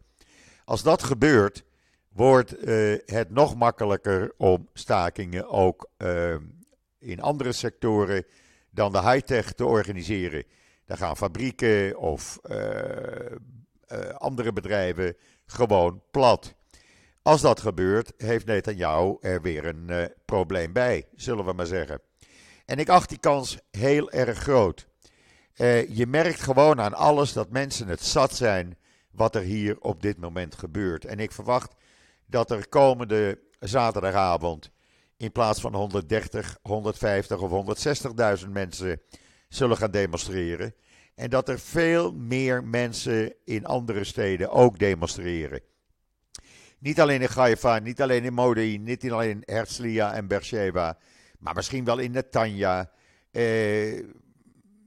Als 0.65 0.83
dat 0.83 1.03
gebeurt, 1.03 1.65
wordt 2.13 2.65
uh, 2.65 2.99
het 3.07 3.31
nog 3.31 3.55
makkelijker 3.55 4.33
om 4.37 4.69
stakingen 4.73 5.49
ook 5.49 5.91
uh, 5.99 6.35
in 6.99 7.21
andere 7.21 7.53
sectoren 7.53 8.25
dan 8.71 8.93
de 8.93 9.01
high-tech 9.01 9.53
te 9.53 9.65
organiseren. 9.65 10.45
Dan 10.87 10.97
gaan 10.97 11.17
fabrieken 11.17 11.99
of 11.99 12.39
andere 14.17 14.53
bedrijven 14.53 15.17
gewoon 15.47 16.03
plat. 16.11 16.55
Als 17.23 17.41
dat 17.41 17.61
gebeurt, 17.61 18.13
heeft 18.17 18.47
Netanyahu 18.47 19.17
er 19.21 19.43
weer 19.43 19.67
een 19.67 19.87
uh, 19.91 20.05
probleem 20.25 20.73
bij, 20.73 21.07
zullen 21.15 21.45
we 21.45 21.53
maar 21.53 21.67
zeggen. 21.67 22.01
En 22.65 22.79
ik 22.79 22.89
acht 22.89 23.09
die 23.09 23.19
kans 23.19 23.59
heel 23.71 24.11
erg 24.11 24.39
groot. 24.39 24.87
Uh, 25.57 25.97
je 25.97 26.07
merkt 26.07 26.41
gewoon 26.41 26.81
aan 26.81 26.95
alles 26.95 27.33
dat 27.33 27.51
mensen 27.51 27.89
het 27.89 28.03
zat 28.03 28.35
zijn 28.35 28.79
wat 29.11 29.35
er 29.35 29.43
hier 29.43 29.81
op 29.81 30.03
dit 30.03 30.19
moment 30.19 30.55
gebeurt. 30.55 31.05
En 31.05 31.19
ik 31.19 31.33
verwacht 31.33 31.75
dat 32.27 32.51
er 32.51 32.69
komende 32.69 33.39
zaterdagavond 33.61 34.71
in 35.17 35.33
plaats 35.33 35.61
van 35.61 35.75
130, 35.75 36.59
150 36.63 37.41
of 37.41 37.77
160.000 38.45 38.49
mensen 38.51 39.01
zullen 39.49 39.77
gaan 39.77 39.91
demonstreren. 39.91 40.75
En 41.15 41.31
dat 41.31 41.49
er 41.49 41.59
veel 41.59 42.13
meer 42.13 42.65
mensen 42.65 43.35
in 43.45 43.67
andere 43.67 44.05
steden 44.05 44.51
ook 44.51 44.79
demonstreren. 44.79 45.61
Niet 46.83 47.01
alleen 47.01 47.23
in 47.23 47.29
Haifa, 47.35 47.79
niet 47.79 48.03
alleen 48.03 48.25
in 48.25 48.33
Modi'in, 48.33 48.83
niet 48.83 49.13
alleen 49.13 49.31
in 49.31 49.55
Herzliya 49.55 50.15
en 50.15 50.27
Beersheba, 50.27 50.99
maar 51.39 51.55
misschien 51.55 51.85
wel 51.85 51.99
in 51.99 52.11
Netanya. 52.11 52.91
Eh, 53.31 54.05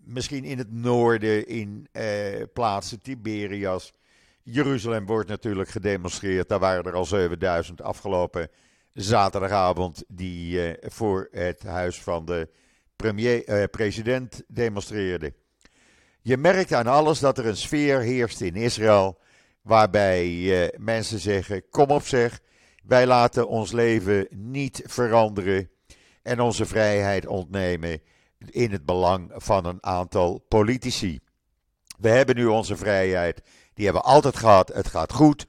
misschien 0.03 0.43
in 0.43 0.57
het 0.57 0.71
noorden, 0.71 1.47
in 1.47 1.87
eh, 1.91 2.43
plaatsen 2.53 3.01
Tiberias. 3.01 3.93
Jeruzalem 4.43 5.05
wordt 5.05 5.29
natuurlijk 5.29 5.69
gedemonstreerd. 5.69 6.49
Daar 6.49 6.59
waren 6.59 6.83
er 6.83 6.93
al 6.93 7.05
7000 7.05 7.81
afgelopen 7.81 8.49
zaterdagavond 8.93 10.03
die 10.07 10.67
eh, 10.67 10.89
voor 10.91 11.27
het 11.31 11.63
huis 11.63 12.01
van 12.01 12.25
de 12.25 12.49
premier, 12.95 13.45
eh, 13.45 13.63
president 13.71 14.43
demonstreerden. 14.47 15.33
Je 16.21 16.37
merkt 16.37 16.73
aan 16.73 16.87
alles 16.87 17.19
dat 17.19 17.37
er 17.37 17.45
een 17.45 17.57
sfeer 17.57 17.99
heerst 17.99 18.41
in 18.41 18.55
Israël 18.55 19.17
Waarbij 19.65 20.27
uh, 20.27 20.67
mensen 20.77 21.19
zeggen: 21.19 21.69
Kom 21.69 21.89
op, 21.89 22.05
zeg. 22.05 22.39
Wij 22.83 23.07
laten 23.07 23.47
ons 23.47 23.71
leven 23.71 24.27
niet 24.29 24.83
veranderen 24.85 25.69
en 26.21 26.39
onze 26.39 26.65
vrijheid 26.65 27.27
ontnemen 27.27 28.01
in 28.49 28.71
het 28.71 28.85
belang 28.85 29.31
van 29.35 29.65
een 29.65 29.83
aantal 29.83 30.45
politici. 30.47 31.19
We 31.97 32.09
hebben 32.09 32.35
nu 32.35 32.45
onze 32.45 32.77
vrijheid, 32.77 33.41
die 33.73 33.85
hebben 33.85 34.03
we 34.03 34.07
altijd 34.07 34.35
gehad. 34.35 34.67
Het 34.73 34.87
gaat 34.87 35.13
goed. 35.13 35.45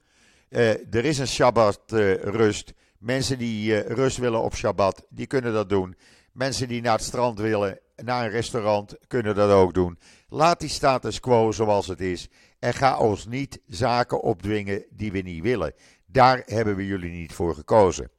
Uh, 0.49 0.69
er 0.69 1.05
is 1.05 1.17
een 1.17 1.27
Shabbat 1.27 1.81
uh, 1.93 2.13
rust. 2.13 2.73
Mensen 2.97 3.37
die 3.37 3.79
rust 3.79 4.17
willen 4.17 4.41
op 4.41 4.55
Shabbat, 4.55 5.05
die 5.09 5.27
kunnen 5.27 5.53
dat 5.53 5.69
doen. 5.69 5.95
Mensen 6.31 6.67
die 6.67 6.81
naar 6.81 6.95
het 6.95 7.03
strand 7.03 7.39
willen, 7.39 7.79
naar 7.95 8.25
een 8.25 8.31
restaurant, 8.31 8.95
kunnen 9.07 9.35
dat 9.35 9.51
ook 9.51 9.73
doen. 9.73 9.99
Laat 10.29 10.59
die 10.59 10.69
status 10.69 11.19
quo 11.19 11.51
zoals 11.51 11.87
het 11.87 12.01
is. 12.01 12.29
En 12.59 12.73
ga 12.73 12.97
ons 12.97 13.25
niet 13.25 13.59
zaken 13.65 14.21
opdwingen 14.21 14.85
die 14.89 15.11
we 15.11 15.19
niet 15.19 15.43
willen. 15.43 15.73
Daar 16.05 16.41
hebben 16.45 16.75
we 16.75 16.85
jullie 16.85 17.11
niet 17.11 17.33
voor 17.33 17.55
gekozen. 17.55 18.09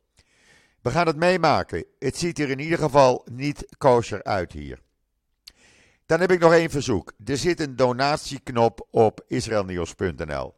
We 0.82 0.90
gaan 0.90 1.06
het 1.06 1.16
meemaken. 1.16 1.84
Het 1.98 2.16
ziet 2.16 2.38
er 2.38 2.50
in 2.50 2.58
ieder 2.58 2.78
geval 2.78 3.26
niet 3.30 3.66
kosher 3.78 4.22
uit 4.22 4.52
hier. 4.52 4.78
Dan 6.06 6.20
heb 6.20 6.30
ik 6.30 6.40
nog 6.40 6.52
één 6.52 6.70
verzoek. 6.70 7.12
Er 7.24 7.36
zit 7.36 7.60
een 7.60 7.76
donatieknop 7.76 8.86
op 8.90 9.24
israelnieuws.nl. 9.26 10.54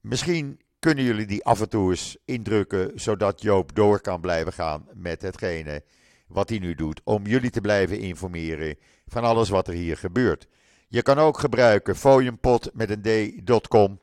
Misschien 0.00 0.60
kunnen 0.78 1.04
jullie 1.04 1.26
die 1.26 1.44
af 1.44 1.60
en 1.60 1.68
toe 1.68 1.90
eens 1.90 2.16
indrukken, 2.24 2.92
zodat 2.94 3.42
Joop 3.42 3.74
door 3.74 4.00
kan 4.00 4.20
blijven 4.20 4.52
gaan 4.52 4.88
met 4.94 5.22
hetgene 5.22 5.84
wat 6.26 6.48
hij 6.48 6.58
nu 6.58 6.74
doet. 6.74 7.00
Om 7.04 7.26
jullie 7.26 7.50
te 7.50 7.60
blijven 7.60 7.98
informeren 7.98 8.76
van 9.06 9.24
alles 9.24 9.48
wat 9.48 9.68
er 9.68 9.74
hier 9.74 9.96
gebeurt. 9.96 10.48
Je 10.92 11.02
kan 11.02 11.18
ook 11.18 11.38
gebruiken 11.38 11.96
fooienpot 11.96 12.70
met 12.74 12.90
een 12.90 13.44
d.com. 13.44 14.00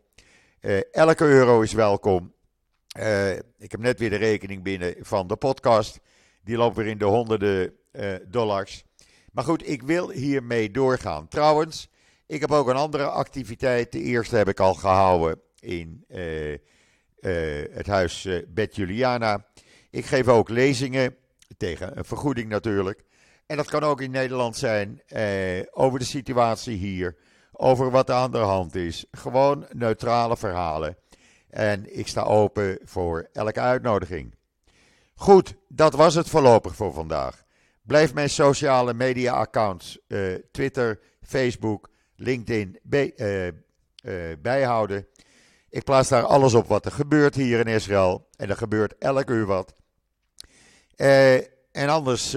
Uh, 0.62 0.80
elke 0.92 1.26
euro 1.26 1.62
is 1.62 1.74
welkom. 1.74 2.34
Uh, 3.00 3.36
ik 3.36 3.72
heb 3.72 3.80
net 3.80 4.00
weer 4.00 4.10
de 4.10 4.16
rekening 4.16 4.64
binnen 4.64 4.96
van 5.00 5.28
de 5.28 5.36
podcast. 5.36 6.00
Die 6.44 6.58
loopt 6.58 6.76
weer 6.76 6.88
in 6.88 6.98
de 6.98 7.06
honderden 7.06 7.74
uh, 7.92 8.16
dollars. 8.28 8.84
Maar 9.32 9.44
goed, 9.44 9.70
ik 9.70 9.82
wil 9.82 10.10
hiermee 10.10 10.72
doorgaan. 10.72 11.28
Trouwens, 11.28 11.90
ik 12.28 12.42
heb 12.42 12.52
ook 12.52 12.68
een 12.68 12.76
andere 12.76 13.06
activiteit. 13.06 13.92
De 13.92 14.02
eerste 14.02 14.36
heb 14.36 14.48
ik 14.48 14.60
al 14.60 14.74
gehouden 14.74 15.42
in 15.60 16.06
het 17.72 17.88
huis 17.88 18.28
Bet 18.48 18.76
Juliana. 18.76 19.46
Ik 19.90 20.06
geef 20.06 20.28
ook 20.28 20.50
lezingen, 20.50 21.16
tegen 21.58 21.98
een 21.98 22.06
vergoeding 22.06 22.50
natuurlijk. 22.50 23.04
En 23.48 23.58
dat 23.58 23.70
kan 23.70 23.84
ook 23.84 24.02
in 24.02 24.12
Nederland 24.12 24.58
zijn 24.58 25.02
over 25.72 26.00
de 26.00 26.06
situatie 26.06 26.78
hier 26.78 27.16
over 27.52 27.92
wat 27.92 28.10
er 28.10 28.16
aan 28.16 28.32
de 28.32 28.38
hand 28.38 28.76
is. 28.76 29.06
Gewoon 29.12 29.66
neutrale 29.72 30.38
verhalen. 30.38 30.98
En 31.50 31.98
ik 31.98 32.08
sta 32.08 32.22
open 32.22 32.80
voor 32.84 33.30
elke 33.34 33.60
uitnodiging. 33.60 34.36
Goed, 35.16 35.56
dat 35.68 35.94
was 35.94 36.16
het 36.16 36.30
voorlopig 36.30 36.76
voor 36.76 36.94
vandaag. 36.94 37.44
Blijf 37.82 38.14
mijn 38.14 38.30
sociale 38.30 38.94
media 38.94 39.34
accounts, 39.34 40.00
uh, 40.08 40.36
Twitter, 40.52 41.00
Facebook, 41.22 41.90
LinkedIn 42.16 42.80
uh, 42.90 43.46
uh, 43.48 43.52
bijhouden. 44.42 45.08
Ik 45.70 45.84
plaats 45.84 46.10
daar 46.10 46.24
alles 46.24 46.54
op 46.54 46.68
wat 46.68 46.86
er 46.86 46.92
gebeurt 46.92 47.36
hier 47.36 47.60
in 47.60 47.74
Israël. 47.74 48.28
En 48.36 48.50
er 48.50 48.58
gebeurt 48.58 48.98
elke 48.98 49.34
uur 49.34 49.46
wat. 49.46 49.76
en 51.72 51.90
anders, 51.90 52.36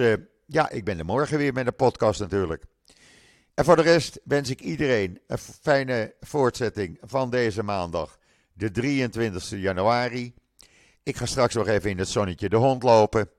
ja, 0.51 0.69
ik 0.69 0.83
ben 0.83 0.99
er 0.99 1.05
morgen 1.05 1.37
weer 1.37 1.53
met 1.53 1.67
een 1.67 1.75
podcast 1.75 2.19
natuurlijk. 2.19 2.63
En 3.53 3.65
voor 3.65 3.75
de 3.75 3.81
rest 3.81 4.19
wens 4.23 4.49
ik 4.49 4.61
iedereen 4.61 5.19
een 5.27 5.37
fijne 5.37 6.15
voortzetting 6.19 6.97
van 7.01 7.29
deze 7.29 7.63
maandag, 7.63 8.17
de 8.53 8.71
23 8.71 9.49
januari. 9.49 10.33
Ik 11.03 11.17
ga 11.17 11.25
straks 11.25 11.53
nog 11.53 11.67
even 11.67 11.89
in 11.89 11.97
het 11.97 12.07
zonnetje 12.07 12.49
de 12.49 12.55
hond 12.55 12.83
lopen. 12.83 13.29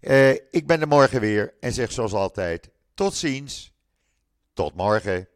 Uh, 0.00 0.30
ik 0.30 0.66
ben 0.66 0.80
er 0.80 0.88
morgen 0.88 1.20
weer 1.20 1.54
en 1.60 1.72
zeg 1.72 1.92
zoals 1.92 2.12
altijd: 2.12 2.70
tot 2.94 3.14
ziens. 3.14 3.72
Tot 4.52 4.74
morgen. 4.74 5.28